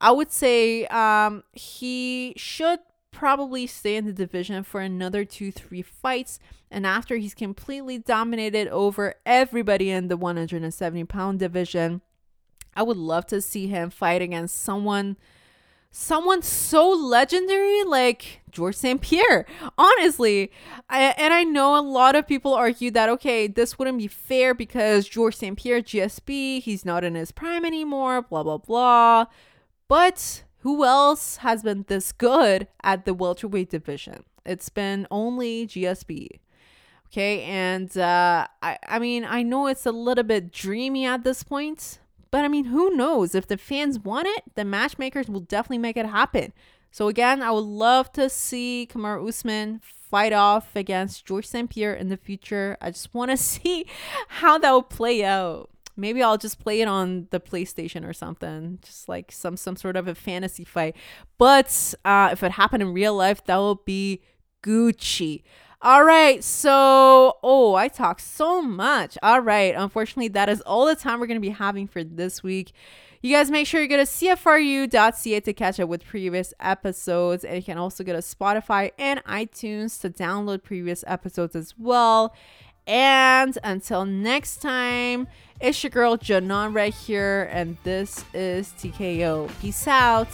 I 0.00 0.12
would 0.12 0.30
say 0.30 0.86
um, 0.86 1.42
he 1.52 2.34
should 2.36 2.78
probably 3.10 3.66
stay 3.66 3.96
in 3.96 4.06
the 4.06 4.12
division 4.12 4.62
for 4.62 4.80
another 4.80 5.24
two, 5.24 5.50
three 5.50 5.82
fights. 5.82 6.38
And 6.70 6.86
after 6.86 7.16
he's 7.16 7.34
completely 7.34 7.98
dominated 7.98 8.68
over 8.68 9.14
everybody 9.26 9.90
in 9.90 10.06
the 10.06 10.16
170 10.16 11.04
pound 11.04 11.40
division, 11.40 12.00
I 12.76 12.84
would 12.84 12.96
love 12.96 13.26
to 13.26 13.40
see 13.40 13.66
him 13.66 13.90
fight 13.90 14.22
against 14.22 14.62
someone 14.62 15.16
someone 15.96 16.42
so 16.42 16.90
legendary 16.90 17.84
like 17.84 18.40
George 18.50 18.74
St. 18.74 19.00
Pierre. 19.00 19.46
Honestly, 19.78 20.50
I, 20.90 21.14
and 21.16 21.32
I 21.32 21.44
know 21.44 21.78
a 21.78 21.80
lot 21.80 22.16
of 22.16 22.26
people 22.26 22.52
argue 22.52 22.90
that, 22.90 23.08
okay, 23.10 23.46
this 23.46 23.78
wouldn't 23.78 23.98
be 23.98 24.08
fair 24.08 24.54
because 24.54 25.08
George 25.08 25.36
St. 25.36 25.56
Pierre, 25.56 25.80
GSP, 25.80 26.60
he's 26.60 26.84
not 26.84 27.04
in 27.04 27.14
his 27.14 27.30
prime 27.30 27.64
anymore, 27.64 28.22
blah, 28.22 28.42
blah, 28.42 28.58
blah. 28.58 29.26
But 29.86 30.42
who 30.58 30.84
else 30.84 31.36
has 31.38 31.62
been 31.62 31.84
this 31.86 32.10
good 32.10 32.66
at 32.82 33.04
the 33.04 33.14
welterweight 33.14 33.70
division? 33.70 34.24
It's 34.44 34.70
been 34.70 35.06
only 35.12 35.66
GSP. 35.68 36.40
Okay, 37.06 37.42
and 37.44 37.96
uh, 37.96 38.48
I, 38.60 38.78
I 38.88 38.98
mean, 38.98 39.24
I 39.24 39.44
know 39.44 39.68
it's 39.68 39.86
a 39.86 39.92
little 39.92 40.24
bit 40.24 40.50
dreamy 40.50 41.06
at 41.06 41.22
this 41.22 41.44
point, 41.44 42.00
but 42.34 42.44
I 42.44 42.48
mean, 42.48 42.64
who 42.64 42.90
knows? 42.96 43.32
If 43.36 43.46
the 43.46 43.56
fans 43.56 44.00
want 44.00 44.26
it, 44.26 44.42
the 44.56 44.64
matchmakers 44.64 45.28
will 45.28 45.38
definitely 45.38 45.78
make 45.78 45.96
it 45.96 46.06
happen. 46.06 46.52
So 46.90 47.06
again, 47.06 47.40
I 47.40 47.52
would 47.52 47.60
love 47.60 48.10
to 48.14 48.28
see 48.28 48.88
Kamaru 48.92 49.28
Usman 49.28 49.80
fight 49.84 50.32
off 50.32 50.74
against 50.74 51.24
George 51.24 51.46
St. 51.46 51.70
Pierre 51.70 51.94
in 51.94 52.08
the 52.08 52.16
future. 52.16 52.76
I 52.80 52.90
just 52.90 53.14
want 53.14 53.30
to 53.30 53.36
see 53.52 53.86
how 54.26 54.58
that 54.58 54.68
will 54.68 54.82
play 54.82 55.24
out. 55.24 55.70
Maybe 55.96 56.24
I'll 56.24 56.36
just 56.36 56.58
play 56.58 56.80
it 56.80 56.88
on 56.88 57.28
the 57.30 57.38
PlayStation 57.38 58.04
or 58.04 58.12
something, 58.12 58.80
just 58.82 59.08
like 59.08 59.30
some 59.30 59.56
some 59.56 59.76
sort 59.76 59.94
of 59.94 60.08
a 60.08 60.16
fantasy 60.16 60.64
fight. 60.64 60.96
But 61.38 61.94
uh, 62.04 62.30
if 62.32 62.42
it 62.42 62.50
happened 62.50 62.82
in 62.82 62.92
real 62.92 63.14
life, 63.14 63.44
that 63.44 63.58
will 63.58 63.76
be 63.76 64.22
Gucci. 64.60 65.44
All 65.84 66.02
right, 66.02 66.42
so 66.42 67.36
oh, 67.42 67.74
I 67.74 67.88
talk 67.88 68.18
so 68.18 68.62
much. 68.62 69.18
All 69.22 69.40
right, 69.40 69.74
unfortunately, 69.76 70.28
that 70.28 70.48
is 70.48 70.62
all 70.62 70.86
the 70.86 70.96
time 70.96 71.20
we're 71.20 71.26
gonna 71.26 71.40
be 71.40 71.50
having 71.50 71.86
for 71.86 72.02
this 72.02 72.42
week. 72.42 72.72
You 73.20 73.36
guys 73.36 73.50
make 73.50 73.66
sure 73.66 73.82
you 73.82 73.88
go 73.88 73.98
to 73.98 74.04
cfru.ca 74.04 75.40
to 75.40 75.52
catch 75.52 75.78
up 75.78 75.90
with 75.90 76.02
previous 76.02 76.54
episodes, 76.58 77.44
and 77.44 77.56
you 77.56 77.62
can 77.62 77.76
also 77.76 78.02
go 78.02 78.14
to 78.14 78.20
Spotify 78.20 78.92
and 78.98 79.22
iTunes 79.24 80.00
to 80.00 80.08
download 80.08 80.62
previous 80.62 81.04
episodes 81.06 81.54
as 81.54 81.74
well. 81.78 82.34
And 82.86 83.58
until 83.62 84.06
next 84.06 84.62
time, 84.62 85.28
it's 85.60 85.84
your 85.84 85.90
girl 85.90 86.16
Janon 86.16 86.74
right 86.74 86.94
here, 86.94 87.50
and 87.52 87.76
this 87.84 88.24
is 88.32 88.68
TKO. 88.78 89.50
Peace 89.60 89.86
out. 89.86 90.30